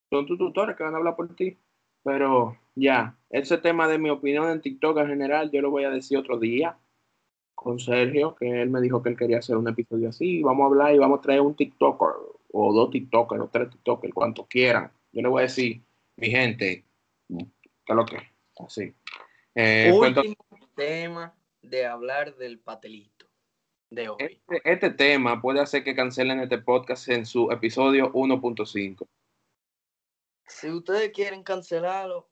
Son 0.09 0.25
tus 0.25 0.37
tutores 0.37 0.75
que 0.75 0.83
van 0.83 0.93
a 0.93 0.97
hablar 0.97 1.15
por 1.15 1.33
ti. 1.35 1.57
Pero 2.03 2.57
ya, 2.75 3.17
ese 3.29 3.57
tema 3.57 3.87
de 3.87 3.97
mi 3.97 4.09
opinión 4.09 4.49
en 4.49 4.61
TikTok 4.61 4.99
en 4.99 5.07
general, 5.07 5.49
yo 5.49 5.61
lo 5.61 5.71
voy 5.71 5.85
a 5.85 5.89
decir 5.89 6.17
otro 6.17 6.37
día 6.37 6.77
con 7.55 7.79
Sergio, 7.79 8.35
que 8.35 8.61
él 8.61 8.69
me 8.69 8.81
dijo 8.81 9.01
que 9.01 9.09
él 9.09 9.17
quería 9.17 9.39
hacer 9.39 9.57
un 9.57 9.67
episodio 9.67 10.09
así. 10.09 10.43
Vamos 10.43 10.63
a 10.63 10.67
hablar 10.67 10.93
y 10.93 10.99
vamos 10.99 11.19
a 11.19 11.21
traer 11.21 11.41
un 11.41 11.55
TikToker, 11.55 12.09
o 12.51 12.73
dos 12.73 12.91
TikTokers, 12.91 13.41
o 13.41 13.47
tres 13.47 13.69
TikTokers, 13.71 14.13
cuantos 14.13 14.45
quieran. 14.47 14.91
Yo 15.13 15.21
le 15.21 15.29
voy 15.29 15.39
a 15.39 15.43
decir, 15.43 15.81
mi 16.17 16.29
gente, 16.29 16.85
¿qué 17.27 17.45
es 17.87 17.95
lo 17.95 18.05
que? 18.05 18.17
Así. 18.59 18.93
Eh, 19.55 19.91
Último 19.91 20.35
tema 20.75 21.33
de 21.69 21.85
hablar 21.85 22.35
del 22.35 22.59
patelito 22.59 23.25
de 23.89 24.09
hoy. 24.09 24.17
Este, 24.19 24.61
este 24.63 24.89
tema 24.91 25.41
puede 25.41 25.59
hacer 25.59 25.83
que 25.83 25.95
cancelen 25.95 26.39
este 26.39 26.57
podcast 26.57 27.09
en 27.09 27.25
su 27.25 27.51
episodio 27.51 28.11
1.5. 28.13 29.07
Si 30.47 30.69
ustedes 30.69 31.11
quieren 31.11 31.43
cancelarlo, 31.43 32.29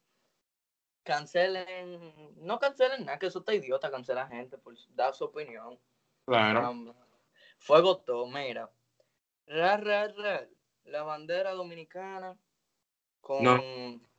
cancelen, 1.04 2.14
no 2.38 2.60
cancelen 2.60 3.06
nada, 3.06 3.20
que 3.20 3.28
eso 3.28 3.40
está 3.40 3.54
idiota 3.54 3.92
cancelar 3.92 4.30
gente 4.30 4.58
por 4.58 4.76
dar 4.96 5.14
su 5.14 5.26
opinión. 5.26 5.80
Claro. 6.26 6.72
Um, 6.72 6.94
fuego 7.58 7.98
todo, 7.98 8.28
mira. 8.28 8.70
Ra, 9.48 9.78
ra, 9.78 10.08
ra, 10.08 10.48
la 10.86 11.04
bandera 11.04 11.52
dominicana 11.52 12.38
con 13.22 13.44
No. 13.44 13.62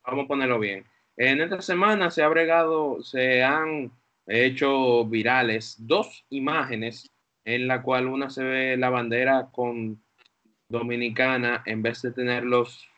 Vamos 0.05 0.25
a 0.25 0.29
ponerlo 0.29 0.59
bien. 0.59 0.87
En 1.17 1.41
esta 1.41 1.63
semana 1.63 2.11
se 2.11 2.23
ha 2.23 2.29
bregado, 2.29 3.03
se 3.03 3.43
han 3.43 3.91
hecho 4.27 5.05
virales 5.05 5.77
dos 5.79 6.25
imágenes 6.31 7.11
en 7.45 7.67
la 7.67 7.83
cual 7.83 8.07
una 8.07 8.31
se 8.31 8.43
ve 8.43 8.77
la 8.77 8.91
bandera 8.91 9.51
con 9.53 10.03
dominicana 10.69 11.63
en 11.67 11.83
vez 11.83 12.03
de 12.03 12.13
tener 12.13 12.45
los 12.45 12.89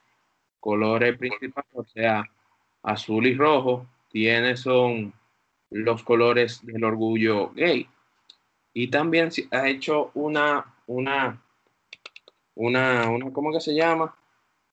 colores 0.61 1.17
principales, 1.19 1.71
o 1.75 1.85
sea, 1.85 2.25
azul 2.83 3.27
y 3.27 3.35
rojo, 3.35 3.87
tiene 4.11 4.57
son 4.57 5.12
los 5.71 6.03
colores 6.03 6.65
del 6.65 6.85
orgullo 6.85 7.51
gay. 7.55 7.89
Y 8.73 8.89
también 8.89 9.31
ha 9.51 9.69
hecho 9.69 10.11
una, 10.15 10.75
una, 10.87 11.43
una, 12.55 13.11
una, 13.11 13.33
¿cómo 13.33 13.53
que 13.53 13.61
se 13.61 13.75
llama? 13.75 14.15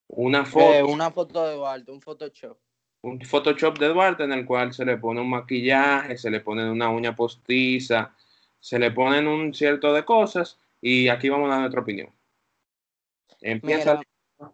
Una 0.08 0.46
foto 0.46 0.74
Eh, 0.74 0.84
una 0.84 1.10
foto 1.10 1.46
de 1.46 1.56
Duarte, 1.56 1.92
un 1.92 2.02
Photoshop. 2.02 2.58
Un 3.04 3.20
Photoshop 3.22 3.78
de 3.80 3.90
Duarte 3.90 4.24
en 4.24 4.32
el 4.32 4.46
cual 4.46 4.74
se 4.74 4.86
le 4.86 4.98
pone 4.98 5.22
un 5.22 5.30
maquillaje, 5.30 6.18
se 6.18 6.32
le 6.32 6.40
pone 6.40 6.70
una 6.70 6.90
uña 6.90 7.16
postiza, 7.16 8.16
se 8.60 8.80
le 8.80 8.92
ponen 8.92 9.28
un 9.28 9.54
cierto 9.54 9.94
de 9.94 10.06
cosas 10.06 10.60
y 10.82 11.10
aquí 11.10 11.30
vamos 11.30 11.48
a 11.48 11.52
dar 11.52 11.60
nuestra 11.60 11.82
opinión. 11.82 12.10
Empieza. 13.42 14.00
Mira, 14.40 14.54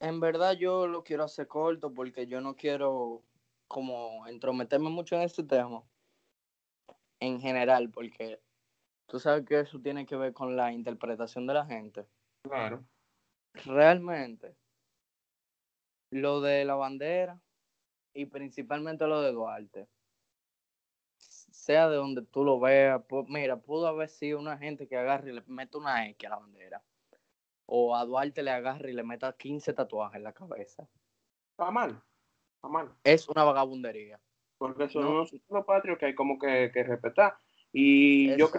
en 0.00 0.20
verdad 0.20 0.52
yo 0.52 0.86
lo 0.86 1.02
quiero 1.02 1.24
hacer 1.24 1.48
corto 1.48 1.92
porque 1.92 2.28
yo 2.28 2.40
no 2.40 2.54
quiero 2.54 3.24
como 3.66 4.26
entrometerme 4.28 4.88
mucho 4.88 5.16
en 5.16 5.22
este 5.22 5.42
tema 5.42 5.82
en 7.18 7.40
general 7.40 7.90
porque 7.90 8.40
tú 9.06 9.18
sabes 9.18 9.44
que 9.44 9.58
eso 9.58 9.80
tiene 9.80 10.06
que 10.06 10.14
ver 10.14 10.32
con 10.32 10.56
la 10.56 10.72
interpretación 10.72 11.48
de 11.48 11.54
la 11.54 11.66
gente. 11.66 12.06
Claro. 12.42 12.84
Realmente, 13.64 14.54
lo 16.10 16.40
de 16.40 16.64
la 16.64 16.74
bandera 16.74 17.40
y 18.14 18.26
principalmente 18.26 19.06
lo 19.06 19.20
de 19.22 19.32
Duarte, 19.32 19.88
sea 21.18 21.88
de 21.88 21.96
donde 21.96 22.22
tú 22.22 22.44
lo 22.44 22.58
veas, 22.58 23.02
mira, 23.26 23.56
pudo 23.58 23.86
haber 23.86 24.08
sido 24.08 24.38
una 24.38 24.56
gente 24.58 24.88
que 24.88 24.96
agarre 24.96 25.30
y 25.30 25.34
le 25.34 25.42
mete 25.46 25.76
una 25.76 26.08
X 26.08 26.26
a 26.26 26.30
la 26.30 26.38
bandera. 26.38 26.82
O 27.66 27.94
a 27.94 28.04
Duarte 28.04 28.42
le 28.42 28.50
agarre 28.50 28.90
y 28.90 28.94
le 28.94 29.02
meta 29.02 29.36
15 29.36 29.74
tatuajes 29.74 30.16
en 30.16 30.24
la 30.24 30.32
cabeza. 30.32 30.88
Está 31.50 31.70
mal. 31.70 32.00
Está 32.54 32.68
mal. 32.68 32.90
Es 33.04 33.28
una 33.28 33.44
vagabundería. 33.44 34.18
porque 34.56 34.88
son 34.88 35.06
unos 35.06 35.30
símbolos 35.30 35.66
patrios 35.66 35.98
que 35.98 36.06
hay 36.06 36.14
como 36.14 36.38
que, 36.38 36.70
respetar. 36.72 37.36
Y 37.72 38.34
yo 38.36 38.50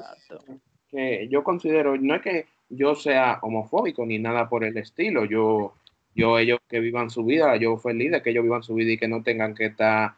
que 0.89 1.27
yo 1.29 1.43
considero, 1.43 1.97
no 1.97 2.15
es 2.15 2.21
que 2.21 2.47
yo 2.69 2.95
sea 2.95 3.39
homofóbico 3.41 4.05
ni 4.05 4.19
nada 4.19 4.49
por 4.49 4.63
el 4.63 4.77
estilo, 4.77 5.25
yo, 5.25 5.73
yo 6.15 6.37
ellos 6.37 6.59
que 6.67 6.79
vivan 6.79 7.09
su 7.09 7.23
vida, 7.23 7.55
yo 7.57 7.77
feliz 7.77 8.11
de 8.11 8.21
que 8.21 8.31
ellos 8.31 8.43
vivan 8.43 8.63
su 8.63 8.73
vida 8.75 8.91
y 8.91 8.97
que 8.97 9.07
no 9.07 9.23
tengan 9.23 9.55
que 9.55 9.67
estar 9.67 10.13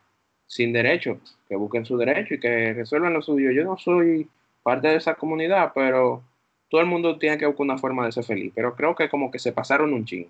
sin 0.47 0.73
derecho, 0.73 1.19
que 1.47 1.56
busquen 1.56 1.86
su 1.86 1.97
derecho 1.97 2.34
y 2.34 2.39
que 2.39 2.73
resuelvan 2.73 3.13
lo 3.13 3.21
suyo. 3.21 3.51
Yo 3.51 3.63
no 3.63 3.77
soy 3.77 4.30
parte 4.63 4.89
de 4.89 4.95
esa 4.97 5.15
comunidad, 5.15 5.71
pero 5.73 6.23
todo 6.69 6.82
el 6.82 6.88
mundo 6.88 7.17
tiene 7.17 7.38
que 7.38 7.45
buscar 7.45 7.65
una 7.65 7.77
forma 7.77 8.06
de 8.06 8.12
ser 8.12 8.23
feliz. 8.23 8.51
Pero 8.56 8.75
creo 8.75 8.95
que 8.95 9.10
como 9.10 9.32
que 9.32 9.39
se 9.39 9.54
pasaron 9.54 9.93
un 9.93 10.06
ching. 10.06 10.27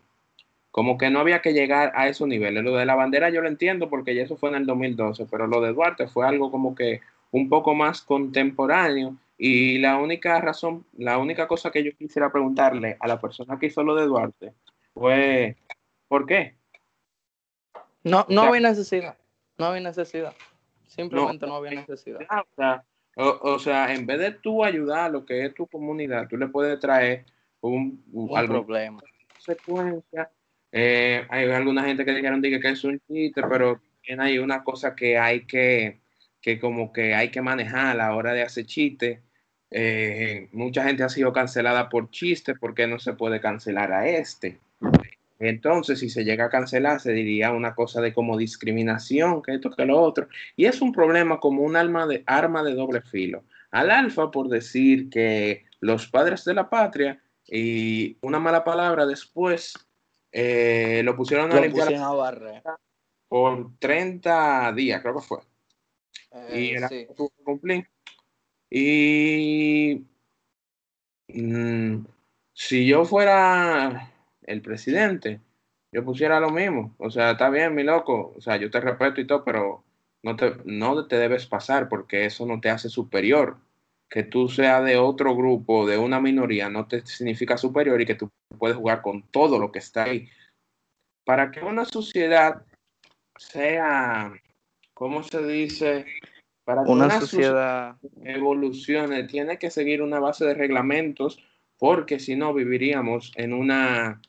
Como 0.72 0.98
que 0.98 1.10
no 1.10 1.20
había 1.20 1.42
que 1.42 1.54
llegar 1.54 1.92
a 1.96 2.08
esos 2.08 2.28
niveles. 2.28 2.64
Lo 2.64 2.76
de 2.76 2.86
la 2.86 2.96
bandera 2.96 3.30
yo 3.30 3.42
lo 3.42 3.48
entiendo 3.48 3.90
porque 3.90 4.16
ya 4.16 4.24
eso 4.24 4.38
fue 4.38 4.50
en 4.50 4.56
el 4.56 4.66
2012, 4.66 5.26
pero 5.30 5.48
lo 5.48 5.60
de 5.60 5.74
Duarte 5.74 6.08
fue 6.08 6.28
algo 6.28 6.52
como 6.52 6.76
que 6.76 7.02
un 7.32 7.50
poco 7.50 7.74
más 7.74 8.02
contemporáneo. 8.02 9.16
Y 9.38 9.80
la 9.80 9.98
única 9.98 10.40
razón, 10.40 10.86
la 10.98 11.18
única 11.18 11.48
cosa 11.48 11.72
que 11.72 11.84
yo 11.84 11.92
quisiera 11.98 12.32
preguntarle 12.32 12.98
a 13.00 13.08
la 13.08 13.20
persona 13.20 13.58
que 13.58 13.68
hizo 13.68 13.84
lo 13.84 13.96
de 13.96 14.06
Duarte 14.06 14.54
fue, 14.94 15.58
¿por 16.08 16.26
qué? 16.26 16.56
No, 18.04 18.26
no 18.30 18.44
había 18.44 18.62
necesidad. 18.62 19.18
No 19.58 19.66
había 19.68 19.82
necesidad. 19.82 20.34
Simplemente 20.88 21.46
no, 21.46 21.56
había 21.56 21.72
necesidad. 21.72 22.20
O 23.16 23.60
sea, 23.60 23.94
en 23.94 24.06
vez 24.06 24.20
de 24.20 24.32
tú 24.32 24.64
ayudar 24.64 25.06
a 25.06 25.10
lo 25.10 25.26
que 25.26 25.46
es 25.46 25.54
tu 25.54 25.68
comunidad, 25.68 26.28
tú 26.28 26.38
le 26.38 26.48
puedes 26.48 26.80
traer 26.80 27.26
un, 27.62 28.04
un 28.12 28.48
problema. 28.48 29.02
Consecuencia 29.34 30.30
eh, 30.72 31.26
hay 31.30 31.52
alguna 31.52 31.84
gente 31.84 32.06
que 32.06 32.14
dijeron 32.14 32.42
que 32.42 32.56
es 32.56 32.84
un 32.84 33.00
chiste, 33.08 33.42
pero 33.50 33.82
hay 34.18 34.38
una 34.40 34.64
cosa 34.64 34.96
que 34.96 35.18
hay 35.18 35.46
que, 35.46 36.02
que 36.42 36.60
como 36.60 36.94
que 36.94 37.14
hay 37.14 37.30
que 37.30 37.42
manejar 37.42 37.88
a 37.88 37.94
la 37.94 38.16
hora 38.16 38.34
de 38.34 38.44
hacer 38.44 38.66
chistes. 38.66 39.20
Eh, 39.70 40.50
mucha 40.52 40.84
gente 40.84 41.04
ha 41.04 41.10
sido 41.10 41.34
cancelada 41.34 41.90
por 41.90 42.10
chistes, 42.10 42.56
porque 42.60 42.88
no 42.88 43.00
se 43.00 43.14
puede 43.14 43.42
cancelar 43.42 43.92
a 43.92 44.08
este? 44.08 44.60
Entonces, 45.42 46.00
si 46.00 46.10
se 46.10 46.24
llega 46.24 46.46
a 46.46 46.50
cancelar, 46.50 47.00
se 47.00 47.14
diría 47.14 47.52
una 47.52 47.74
cosa 47.74 48.00
de 48.00 48.14
como 48.14 48.38
discriminación, 48.38 49.42
que 49.42 49.56
esto, 49.56 49.72
que 49.72 49.86
lo 49.86 50.00
otro. 50.00 50.28
Y 50.56 50.66
es 50.66 50.82
un 50.82 50.92
problema 50.92 51.40
como 51.40 51.64
un 51.64 51.76
arma 51.76 52.06
de, 52.06 52.24
arma 52.28 52.64
de 52.64 52.76
doble 52.76 53.02
filo. 53.02 53.44
Al 53.72 53.90
alfa 53.90 54.30
por 54.30 54.50
decir 54.50 55.10
que 55.10 55.66
los 55.80 56.08
padres 56.08 56.46
de 56.46 56.54
la 56.54 56.70
patria 56.70 57.20
y 57.48 58.18
una 58.22 58.40
mala 58.40 58.64
palabra 58.64 59.08
después 59.08 59.74
eh, 60.32 61.02
lo 61.04 61.16
pusieron 61.16 61.52
a 61.52 61.60
limpiar 61.60 61.92
por 63.28 63.72
30 63.80 64.74
días, 64.74 65.02
creo 65.02 65.16
que 65.16 65.22
fue. 65.22 65.40
y 66.54 66.66
eh, 66.66 66.76
era 66.76 66.90
cumplir. 67.44 67.88
Y 68.70 70.06
mm, 71.30 72.06
si 72.54 72.86
yo 72.86 73.06
fuera 73.06 74.12
el 74.44 74.62
presidente, 74.62 75.40
yo 75.92 76.06
pusiera 76.06 76.40
lo 76.40 76.50
mismo. 76.50 76.96
O 76.98 77.10
sea, 77.12 77.32
está 77.32 77.50
bien, 77.50 77.76
mi 77.76 77.84
loco. 77.84 78.34
O 78.38 78.42
sea, 78.42 78.58
yo 78.58 78.70
te 78.70 78.80
respeto 78.80 79.22
y 79.22 79.28
todo, 79.28 79.44
pero 79.44 79.84
no 80.24 80.36
te, 80.36 80.56
no 80.66 81.08
te 81.08 81.18
debes 81.18 81.46
pasar 81.46 81.90
porque 81.90 82.26
eso 82.26 82.46
no 82.46 82.62
te 82.62 82.70
hace 82.70 82.90
superior. 82.90 83.58
Que 84.10 84.24
tú 84.24 84.50
seas 84.50 84.84
de 84.84 84.98
otro 84.98 85.36
grupo, 85.36 85.88
de 85.88 85.98
una 85.98 86.20
minoría, 86.20 86.70
no 86.70 86.88
te 86.88 87.06
significa 87.06 87.58
superior 87.58 88.02
y 88.02 88.06
que 88.06 88.16
tú 88.16 88.30
puedes 88.58 88.76
jugar 88.76 89.02
con 89.02 89.24
todo 89.24 89.58
lo 89.58 89.72
que 89.72 89.80
está 89.80 90.04
ahí. 90.04 90.30
Para 91.24 91.52
que 91.52 91.62
una 91.62 91.86
sociedad 91.86 92.66
sea, 93.38 94.34
¿cómo 94.94 95.24
se 95.24 95.46
dice? 95.46 96.06
Para 96.66 96.84
que 96.84 96.92
una, 96.92 97.20
sociedad 97.20 97.96
evolucione, 98.24 99.24
tiene 99.24 99.58
que 99.58 99.72
seguir 99.72 100.02
una 100.02 100.20
base 100.20 100.46
de 100.46 100.54
reglamentos, 100.54 101.40
porque 101.78 102.20
si 102.20 102.36
no 102.36 102.54
viviríamos 102.54 103.32
en 103.36 103.54
una, 103.54 104.22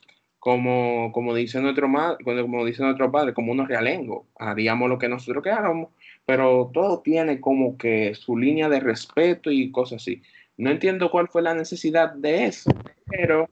como, 0.43 1.13
como, 1.13 1.33
dice 1.33 1.61
nuestro 1.61 1.89
como 1.89 2.65
dice 2.65 2.83
nuestro 2.83 3.09
padre, 3.09 3.33
como 3.33 3.53
unos 3.53 3.69
realengo. 3.69 4.27
Haríamos 4.37 4.89
lo 4.89 4.99
que 4.99 5.07
nosotros 5.07 5.41
queramos, 5.41 5.87
pero 6.25 6.69
todo 6.73 6.99
tiene 6.99 7.39
como 7.39 7.77
que 7.77 8.13
su 8.13 8.37
línea 8.37 8.67
de 8.67 8.81
respeto 8.81 9.51
y 9.51 9.71
cosas 9.71 10.01
así. 10.01 10.21
No 10.57 10.69
entiendo 10.69 11.09
cuál 11.09 11.29
fue 11.29 11.43
la 11.43 11.53
necesidad 11.53 12.11
de 12.11 12.47
eso, 12.47 12.69
pero 13.05 13.49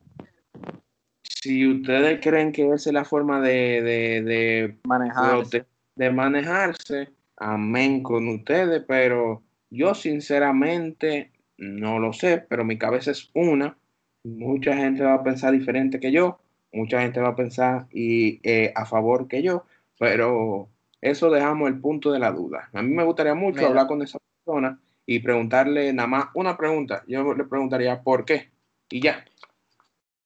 si 1.23 1.65
ustedes 1.65 2.19
creen 2.21 2.51
que 2.51 2.65
esa 2.65 2.89
es 2.89 2.93
la 2.93 3.05
forma 3.05 3.39
de, 3.39 3.81
de, 4.25 4.75
manejarse. 4.83 5.63
de 5.95 6.11
manejarse, 6.11 7.07
amén 7.37 8.03
con 8.03 8.27
ustedes, 8.27 8.83
pero 8.85 9.41
yo 9.69 9.95
sinceramente 9.95 11.31
no 11.57 11.99
lo 11.99 12.11
sé, 12.11 12.45
pero 12.49 12.65
mi 12.65 12.77
cabeza 12.77 13.11
es 13.11 13.31
una. 13.33 13.77
Mucha 14.25 14.75
gente 14.75 15.03
va 15.03 15.13
a 15.13 15.23
pensar 15.23 15.53
diferente 15.53 16.01
que 16.01 16.11
yo, 16.11 16.41
mucha 16.71 17.01
gente 17.01 17.19
va 17.19 17.29
a 17.29 17.35
pensar 17.35 17.87
y, 17.91 18.39
eh, 18.43 18.71
a 18.75 18.85
favor 18.85 19.27
que 19.27 19.41
yo, 19.41 19.65
pero 19.99 20.69
eso 21.01 21.29
dejamos 21.29 21.69
el 21.69 21.79
punto 21.79 22.11
de 22.11 22.19
la 22.19 22.31
duda. 22.31 22.69
A 22.73 22.81
mí 22.81 22.93
me 22.93 23.03
gustaría 23.03 23.35
mucho 23.35 23.65
hablar 23.65 23.87
con 23.87 24.01
esa 24.01 24.19
persona 24.19 24.79
y 25.05 25.19
preguntarle 25.19 25.91
nada 25.93 26.07
más 26.07 26.25
una 26.33 26.57
pregunta. 26.57 27.03
Yo 27.07 27.33
le 27.33 27.43
preguntaría 27.45 28.01
por 28.01 28.25
qué 28.25 28.51
y 28.89 29.01
ya. 29.01 29.25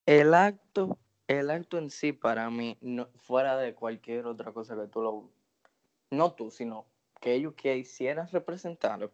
El 0.06 0.34
acto 0.34 0.98
el 1.28 1.50
acto 1.50 1.78
en 1.78 1.90
sí 1.90 2.12
para 2.12 2.50
mí, 2.50 2.78
no, 2.82 3.08
fuera 3.16 3.58
de 3.58 3.74
cualquier 3.74 4.28
otra 4.28 4.52
cosa 4.52 4.76
que 4.76 4.88
tú 4.88 5.02
lo... 5.02 5.30
No 6.12 6.34
tú, 6.34 6.52
sino 6.52 6.86
que 7.20 7.34
ellos 7.34 7.56
quisieran 7.56 8.28
representarlo, 8.32 9.12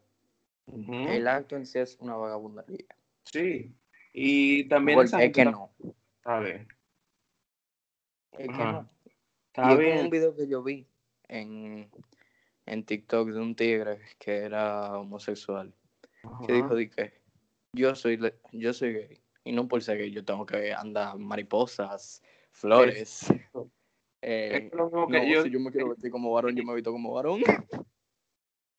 el 0.67 1.27
acto 1.27 1.55
en 1.55 1.65
sí 1.65 1.79
es 1.79 1.97
una 1.99 2.15
vagabundería. 2.15 2.85
Sí, 3.23 3.73
y 4.13 4.67
también... 4.67 4.99
es 4.99 5.31
que 5.31 5.45
no. 5.45 5.71
A 6.25 6.39
ver. 6.39 6.67
Es 8.37 8.47
que 8.47 8.53
no. 8.53 8.89
Está 9.47 9.75
bien. 9.75 10.05
un 10.05 10.09
video 10.09 10.35
que 10.35 10.47
yo 10.47 10.63
vi 10.63 10.87
en, 11.27 11.89
en 12.65 12.83
TikTok 12.85 13.29
de 13.29 13.39
un 13.39 13.55
tigre 13.55 13.99
que 14.17 14.37
era 14.37 14.97
homosexual. 14.97 15.73
Que 16.45 16.53
dijo 16.53 16.75
de 16.75 16.89
que 16.89 17.13
yo 17.73 17.95
soy, 17.95 18.19
yo 18.51 18.73
soy 18.73 18.93
gay 18.93 19.21
y 19.43 19.51
no 19.51 19.67
por 19.67 19.81
ser 19.81 19.97
que 19.97 20.11
yo 20.11 20.23
tengo 20.23 20.45
que 20.45 20.73
andar 20.73 21.17
mariposas, 21.17 22.21
flores. 22.51 23.25
Eh, 24.21 24.69
si 24.71 25.49
yo 25.49 25.59
me 25.59 25.71
quiero 25.71 25.89
vestir 25.89 26.11
como 26.11 26.31
varón, 26.31 26.55
yo 26.55 26.63
me 26.63 26.75
visto 26.75 26.91
como 26.91 27.13
varón. 27.13 27.41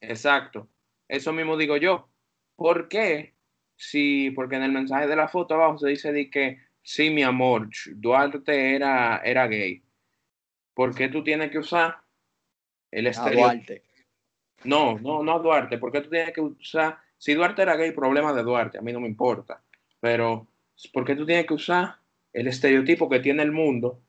Exacto. 0.00 0.68
Eso 1.08 1.32
mismo 1.32 1.56
digo 1.56 1.76
yo. 1.76 2.08
¿Por 2.54 2.88
qué? 2.88 3.34
Sí, 3.76 4.30
porque 4.30 4.56
en 4.56 4.62
el 4.62 4.72
mensaje 4.72 5.08
de 5.08 5.16
la 5.16 5.26
foto 5.26 5.54
abajo 5.54 5.78
se 5.78 5.88
dice 5.88 6.12
de 6.12 6.30
que 6.30 6.60
sí, 6.82 7.10
mi 7.10 7.22
amor, 7.22 7.68
Duarte 7.94 8.74
era, 8.74 9.18
era 9.24 9.46
gay. 9.46 9.82
¿Por 10.74 10.94
qué 10.94 11.08
tú 11.08 11.22
tienes 11.22 11.50
que 11.50 11.58
usar 11.58 11.96
el 12.90 13.06
estereotipo? 13.06 13.74
No, 14.64 14.98
no, 14.98 15.22
no 15.22 15.38
Duarte. 15.40 15.78
¿Por 15.78 15.92
qué 15.92 16.00
tú 16.00 16.10
tienes 16.10 16.32
que 16.32 16.40
usar? 16.40 16.98
Si 17.18 17.34
Duarte 17.34 17.62
era 17.62 17.76
gay, 17.76 17.92
problema 17.92 18.32
de 18.32 18.42
Duarte, 18.42 18.78
a 18.78 18.82
mí 18.82 18.92
no 18.92 19.00
me 19.00 19.08
importa. 19.08 19.62
Pero 20.00 20.48
¿Por 20.92 21.04
qué 21.04 21.14
tú 21.14 21.26
tienes 21.26 21.46
que 21.46 21.54
usar 21.54 21.96
el 22.32 22.48
estereotipo 22.48 23.08
que 23.08 23.20
tiene 23.20 23.42
el 23.42 23.52
mundo 23.52 24.00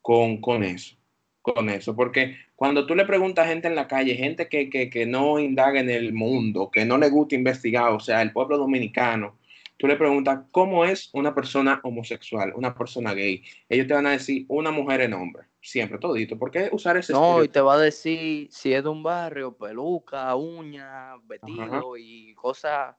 con, 0.00 0.40
con 0.40 0.62
eso? 0.62 0.96
Con 1.40 1.68
eso, 1.70 1.96
porque 1.96 2.36
cuando 2.54 2.86
tú 2.86 2.94
le 2.94 3.04
preguntas 3.04 3.44
a 3.44 3.48
gente 3.48 3.66
en 3.66 3.74
la 3.74 3.88
calle, 3.88 4.14
gente 4.14 4.48
que, 4.48 4.70
que, 4.70 4.88
que 4.88 5.06
no 5.06 5.40
indaga 5.40 5.80
en 5.80 5.90
el 5.90 6.12
mundo, 6.12 6.70
que 6.70 6.84
no 6.84 6.98
le 6.98 7.10
gusta 7.10 7.34
investigar, 7.34 7.90
o 7.90 7.98
sea, 7.98 8.22
el 8.22 8.32
pueblo 8.32 8.58
dominicano, 8.58 9.38
tú 9.82 9.88
le 9.88 9.96
preguntas 9.96 10.44
cómo 10.52 10.84
es 10.84 11.10
una 11.12 11.34
persona 11.34 11.80
homosexual, 11.82 12.52
una 12.54 12.72
persona 12.72 13.14
gay. 13.14 13.42
Ellos 13.68 13.88
te 13.88 13.94
van 13.94 14.06
a 14.06 14.12
decir 14.12 14.46
una 14.46 14.70
mujer 14.70 15.00
en 15.00 15.12
hombre, 15.12 15.48
siempre, 15.60 15.98
todito. 15.98 16.38
¿Por 16.38 16.52
qué 16.52 16.68
usar 16.70 16.96
ese 16.98 17.12
No, 17.12 17.42
y 17.42 17.48
te 17.48 17.60
va 17.60 17.74
a 17.74 17.78
decir 17.78 18.46
si 18.52 18.72
es 18.72 18.84
de 18.84 18.88
un 18.88 19.02
barrio, 19.02 19.56
peluca, 19.56 20.36
uña, 20.36 21.16
vestido 21.24 21.96
y 21.96 22.32
cosas 22.34 22.94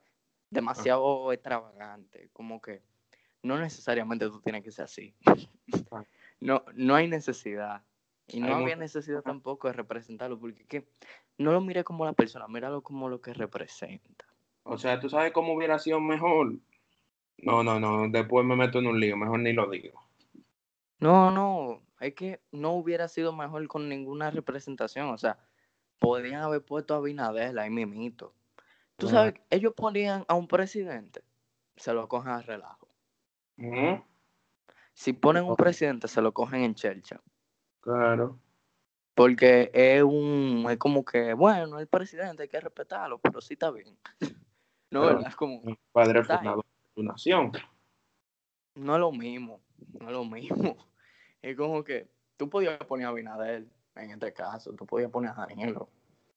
demasiado 0.49 1.31
extravagantes, 1.31 2.29
como 2.33 2.61
que 2.61 2.81
no 3.43 3.57
necesariamente 3.57 4.27
tú 4.27 4.41
tienes 4.41 4.61
que 4.61 4.73
ser 4.73 4.83
así. 4.83 5.15
no, 6.41 6.65
no 6.73 6.95
hay 6.95 7.07
necesidad. 7.07 7.81
Y 8.27 8.41
no 8.41 8.55
había 8.55 8.75
necesidad 8.75 9.21
tampoco 9.21 9.69
de 9.69 9.73
representarlo, 9.75 10.37
porque 10.37 10.85
no 11.37 11.53
lo 11.53 11.61
mire 11.61 11.85
como 11.85 12.03
la 12.03 12.11
persona, 12.11 12.45
míralo 12.49 12.81
como 12.81 13.07
lo 13.07 13.21
que 13.21 13.33
representa. 13.33 14.25
O 14.63 14.77
sea, 14.77 14.99
tú 14.99 15.09
sabes 15.09 15.31
cómo 15.31 15.53
hubiera 15.53 15.79
sido 15.79 16.01
mejor. 16.01 16.57
No, 17.37 17.63
no, 17.63 17.79
no, 17.79 18.07
después 18.09 18.45
me 18.45 18.55
meto 18.55 18.79
en 18.79 18.87
un 18.87 18.99
lío, 18.99 19.17
mejor 19.17 19.39
ni 19.39 19.53
lo 19.53 19.69
digo. 19.69 20.01
No, 20.99 21.31
no, 21.31 21.81
es 21.99 22.13
que 22.15 22.41
no 22.51 22.71
hubiera 22.71 23.07
sido 23.07 23.33
mejor 23.33 23.67
con 23.67 23.89
ninguna 23.89 24.31
representación, 24.31 25.09
o 25.09 25.17
sea, 25.17 25.37
podrían 25.99 26.41
haber 26.41 26.63
puesto 26.63 26.95
a 26.95 27.01
Binadel 27.01 27.59
ahí 27.59 27.69
mimito. 27.69 28.33
Tú 28.97 29.09
sabes, 29.09 29.33
ellos 29.49 29.73
ponían 29.75 30.23
a 30.27 30.35
un 30.35 30.47
presidente, 30.47 31.21
se 31.75 31.93
lo 31.93 32.07
cogen 32.07 32.31
a 32.31 32.41
relajo. 32.41 32.87
Si 34.93 35.13
ponen 35.13 35.43
un 35.45 35.55
presidente, 35.55 36.07
se 36.07 36.21
lo 36.21 36.31
cogen 36.31 36.61
en 36.61 36.75
chelcha. 36.75 37.19
Claro. 37.81 38.39
Porque 39.15 39.71
es 39.73 40.03
un, 40.03 40.65
es 40.69 40.77
como 40.77 41.03
que, 41.03 41.33
bueno, 41.33 41.79
el 41.79 41.87
presidente 41.87 42.43
hay 42.43 42.49
que 42.49 42.59
respetarlo, 42.59 43.19
pero 43.19 43.41
sí 43.41 43.53
está 43.53 43.71
bien. 43.71 43.97
No, 44.89 45.07
¿verdad? 45.07 45.29
Es 45.29 45.35
como, 45.35 45.59
padre 45.91 46.23
fundador 46.23 46.63
tu 46.93 47.03
nación. 47.03 47.51
no 48.75 48.93
es 48.95 48.99
lo 48.99 49.11
mismo, 49.11 49.59
no 49.99 50.07
es 50.07 50.13
lo 50.13 50.25
mismo. 50.25 50.77
Es 51.41 51.57
como 51.57 51.83
que 51.83 52.07
tú 52.37 52.49
podías 52.49 52.77
poner 52.85 53.05
a 53.05 53.09
Abinader 53.09 53.65
en 53.95 54.11
este 54.11 54.31
caso, 54.31 54.71
tú 54.75 54.85
podías 54.85 55.11
poner 55.11 55.31
a 55.31 55.45
Danilo, 55.45 55.89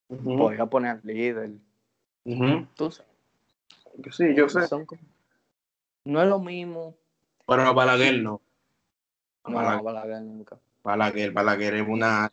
podías 0.09 0.67
poner 0.67 0.91
al 0.91 1.01
líder, 1.03 1.51
ujú. 2.25 2.67
tú 2.75 2.91
sabes. 2.91 3.09
Sí, 4.11 4.35
yo 4.35 4.49
sé. 4.49 4.67
Como- 4.69 4.85
no 6.03 6.21
es 6.21 6.27
lo 6.27 6.39
mismo. 6.39 6.97
Pero 7.47 7.61
a 7.61 7.71
Balaguer 7.71 8.21
no. 8.21 8.41
A 9.43 9.49
No, 9.49 9.55
Balaguer, 9.55 9.83
Balaguer 9.83 10.21
nunca. 10.23 10.59
Balaguer, 10.83 11.31
Balaguer 11.31 11.73
es 11.75 11.87
una, 11.87 12.29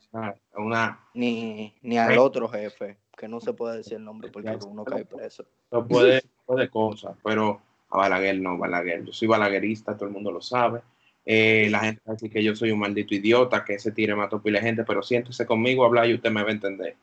una 0.56 1.08
Ni, 1.14 1.76
ni 1.80 1.96
al 1.96 2.18
otro 2.18 2.48
jefe, 2.48 2.98
que 3.16 3.28
no 3.28 3.40
se 3.40 3.52
puede 3.52 3.76
decir 3.76 3.98
el 3.98 4.04
nombre 4.04 4.32
porque 4.32 4.58
uno 4.66 4.84
cae 4.84 5.04
preso. 5.04 5.44
no 5.70 5.86
puede, 5.86 6.22
puede 6.44 6.68
cosas, 6.68 7.16
pero 7.22 7.62
a 7.94 7.98
Balaguer 7.98 8.40
no, 8.40 8.58
Balaguer. 8.58 9.04
Yo 9.04 9.12
soy 9.12 9.28
balaguerista, 9.28 9.94
todo 9.94 10.06
el 10.06 10.12
mundo 10.12 10.32
lo 10.32 10.40
sabe. 10.40 10.80
Eh, 11.24 11.68
la 11.70 11.80
gente 11.80 12.02
va 12.06 12.12
a 12.12 12.14
decir 12.14 12.30
que 12.30 12.42
yo 12.42 12.54
soy 12.54 12.70
un 12.70 12.80
maldito 12.80 13.14
idiota, 13.14 13.64
que 13.64 13.74
ese 13.74 13.92
tire 13.92 14.14
mató 14.14 14.42
pila 14.42 14.58
de 14.58 14.66
gente, 14.66 14.84
pero 14.84 15.02
siéntese 15.02 15.46
conmigo 15.46 15.84
a 15.84 15.86
hablar 15.86 16.08
y 16.08 16.14
usted 16.14 16.30
me 16.30 16.42
va 16.42 16.48
a 16.48 16.52
entender. 16.52 16.96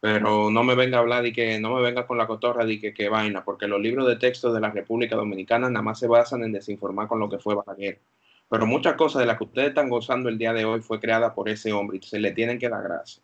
Pero 0.00 0.50
no 0.50 0.64
me 0.64 0.74
venga 0.74 0.98
a 0.98 1.00
hablar 1.00 1.24
y 1.26 1.32
que 1.32 1.60
no 1.60 1.74
me 1.76 1.80
venga 1.80 2.06
con 2.06 2.18
la 2.18 2.26
cotorra 2.26 2.64
de 2.64 2.80
que, 2.80 2.92
que 2.92 3.08
vaina, 3.08 3.44
porque 3.44 3.68
los 3.68 3.80
libros 3.80 4.06
de 4.08 4.16
texto 4.16 4.52
de 4.52 4.60
la 4.60 4.70
República 4.70 5.14
Dominicana 5.14 5.70
nada 5.70 5.82
más 5.82 6.00
se 6.00 6.08
basan 6.08 6.42
en 6.42 6.52
desinformar 6.52 7.06
con 7.06 7.20
lo 7.20 7.30
que 7.30 7.38
fue 7.38 7.54
Balaguer. 7.54 8.00
Pero 8.50 8.66
muchas 8.66 8.94
cosas 8.94 9.20
de 9.20 9.26
las 9.26 9.38
que 9.38 9.44
ustedes 9.44 9.68
están 9.68 9.88
gozando 9.88 10.28
el 10.28 10.38
día 10.38 10.52
de 10.52 10.64
hoy 10.64 10.80
fue 10.80 11.00
creada 11.00 11.34
por 11.34 11.48
ese 11.48 11.72
hombre 11.72 11.98
y 12.02 12.06
se 12.06 12.18
le 12.18 12.32
tienen 12.32 12.58
que 12.58 12.68
dar 12.68 12.82
gracias. 12.82 13.22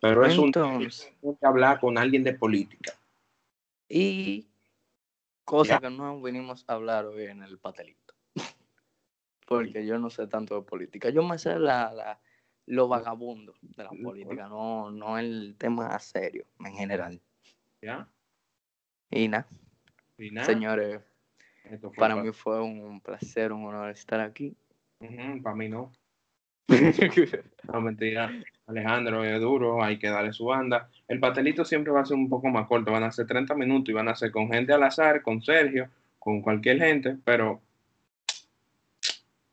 Pero 0.00 0.24
es 0.26 0.36
un 0.36 0.46
Entonces, 0.46 1.10
tengo 1.20 1.36
que 1.40 1.46
hablar 1.46 1.80
con 1.80 1.96
alguien 1.96 2.22
de 2.22 2.34
política. 2.34 2.92
y 3.88 4.44
cosa 5.44 5.74
Ya. 5.74 5.80
que 5.80 5.90
no 5.90 6.20
vinimos 6.22 6.64
a 6.68 6.74
hablar 6.74 7.06
hoy 7.06 7.24
en 7.24 7.42
el 7.42 7.58
patelito. 7.58 8.14
Porque 9.46 9.84
yo 9.86 9.98
no 9.98 10.10
sé 10.10 10.26
tanto 10.26 10.54
de 10.56 10.62
política. 10.62 11.10
Yo 11.10 11.22
me 11.22 11.38
sé 11.38 11.58
la, 11.58 11.92
la, 11.92 12.20
lo 12.66 12.88
vagabundo 12.88 13.54
de 13.60 13.84
la 13.84 13.90
política, 13.90 14.48
no, 14.48 14.90
no 14.90 15.18
el 15.18 15.54
tema 15.58 15.98
serio 15.98 16.46
en 16.64 16.74
general. 16.74 17.20
¿Ya? 17.82 18.08
Y 19.10 19.28
nada, 19.28 19.46
señores, 20.44 21.02
para 21.96 22.14
pa- 22.16 22.22
mí 22.22 22.32
fue 22.32 22.60
un 22.60 23.00
placer, 23.00 23.52
un 23.52 23.66
honor 23.66 23.90
estar 23.90 24.20
aquí. 24.20 24.56
Para 25.42 25.54
mí 25.54 25.68
no. 25.68 25.92
No, 26.68 27.80
mentira. 27.80 28.30
Alejandro 28.66 29.22
es 29.24 29.40
duro, 29.40 29.82
hay 29.82 29.98
que 29.98 30.08
darle 30.08 30.32
su 30.32 30.46
banda. 30.46 30.88
El 31.06 31.20
patelito 31.20 31.64
siempre 31.64 31.92
va 31.92 32.00
a 32.00 32.04
ser 32.06 32.16
un 32.16 32.28
poco 32.28 32.48
más 32.48 32.66
corto, 32.66 32.90
van 32.92 33.02
a 33.04 33.12
ser 33.12 33.26
30 33.26 33.54
minutos 33.54 33.90
y 33.90 33.92
van 33.92 34.08
a 34.08 34.14
ser 34.14 34.30
con 34.30 34.50
gente 34.50 34.72
al 34.72 34.82
azar, 34.82 35.22
con 35.22 35.42
Sergio, 35.42 35.88
con 36.18 36.40
cualquier 36.40 36.78
gente, 36.78 37.16
pero 37.24 37.60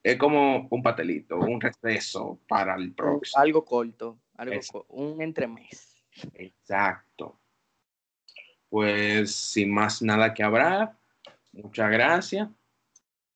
es 0.04 0.18
como 0.18 0.68
un 0.70 0.82
patelito, 0.82 1.38
un 1.38 1.60
receso 1.62 2.40
para 2.48 2.76
el 2.76 2.94
próximo. 2.94 3.42
algo 3.42 3.66
corto, 3.66 4.18
algo 4.38 4.60
co- 4.72 4.86
un 4.90 5.22
entremés. 5.22 6.04
Exacto. 6.34 7.38
Pues 8.70 9.36
sin 9.36 9.72
más 9.74 10.02
nada 10.02 10.34
que 10.34 10.44
hablar, 10.44 10.94
muchas 11.52 11.92
gracias. 11.92 12.48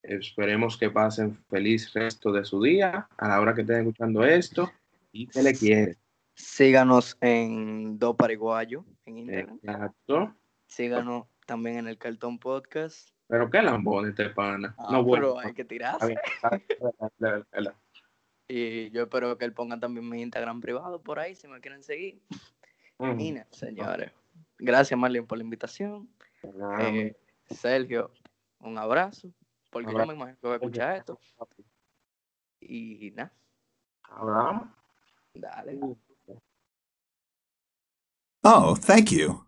Esperemos 0.07 0.77
que 0.77 0.89
pasen 0.89 1.35
feliz 1.49 1.91
resto 1.93 2.31
de 2.31 2.45
su 2.45 2.61
día 2.61 3.07
a 3.17 3.27
la 3.27 3.41
hora 3.41 3.55
que 3.55 3.61
estén 3.61 3.79
escuchando 3.79 4.23
esto 4.23 4.71
y 5.11 5.27
que 5.27 5.41
le 5.41 5.53
quiere. 5.53 5.97
Síganos 6.35 7.17
en 7.21 7.97
Do 7.97 8.15
Paraguayo 8.15 8.85
en 9.05 9.17
Instagram. 9.19 9.59
Exacto. 9.63 10.35
Síganos 10.67 11.25
también 11.45 11.77
en 11.77 11.87
el 11.87 11.97
Cartón 11.97 12.37
Podcast. 12.37 13.09
Pero 13.27 13.49
qué 13.49 13.61
lambón 13.61 14.09
este 14.09 14.29
pana. 14.29 14.75
Ah, 14.77 14.89
no 14.91 15.03
bueno. 15.03 15.33
pero 15.33 15.39
hay 15.39 15.53
que 15.53 15.65
tirarse. 15.65 16.15
Y 18.47 18.91
yo 18.91 19.03
espero 19.03 19.37
que 19.37 19.45
él 19.45 19.53
ponga 19.53 19.79
también 19.79 20.07
mi 20.07 20.21
Instagram 20.21 20.61
privado 20.61 21.01
por 21.01 21.17
ahí 21.17 21.33
si 21.33 21.47
me 21.47 21.59
quieren 21.61 21.81
seguir. 21.81 22.21
Y 23.17 23.31
nada, 23.31 23.47
señores. 23.51 24.11
Gracias, 24.59 24.99
Marlene, 24.99 25.25
por 25.25 25.37
la 25.37 25.43
invitación. 25.43 26.07
Eh, 26.79 27.15
Sergio, 27.49 28.11
un 28.59 28.77
abrazo. 28.77 29.33
Porque 29.75 29.91
yo 29.91 30.05
me 30.05 30.13
imagino 30.13 30.37
que 30.39 30.47
va 30.47 30.53
a 30.53 30.55
escuchar 30.55 30.95
esto. 30.95 31.19
Y 32.61 33.11
nada, 33.11 33.33
dale. 35.33 35.97
Oh, 38.41 38.77
thank 38.77 39.11
you. 39.11 39.44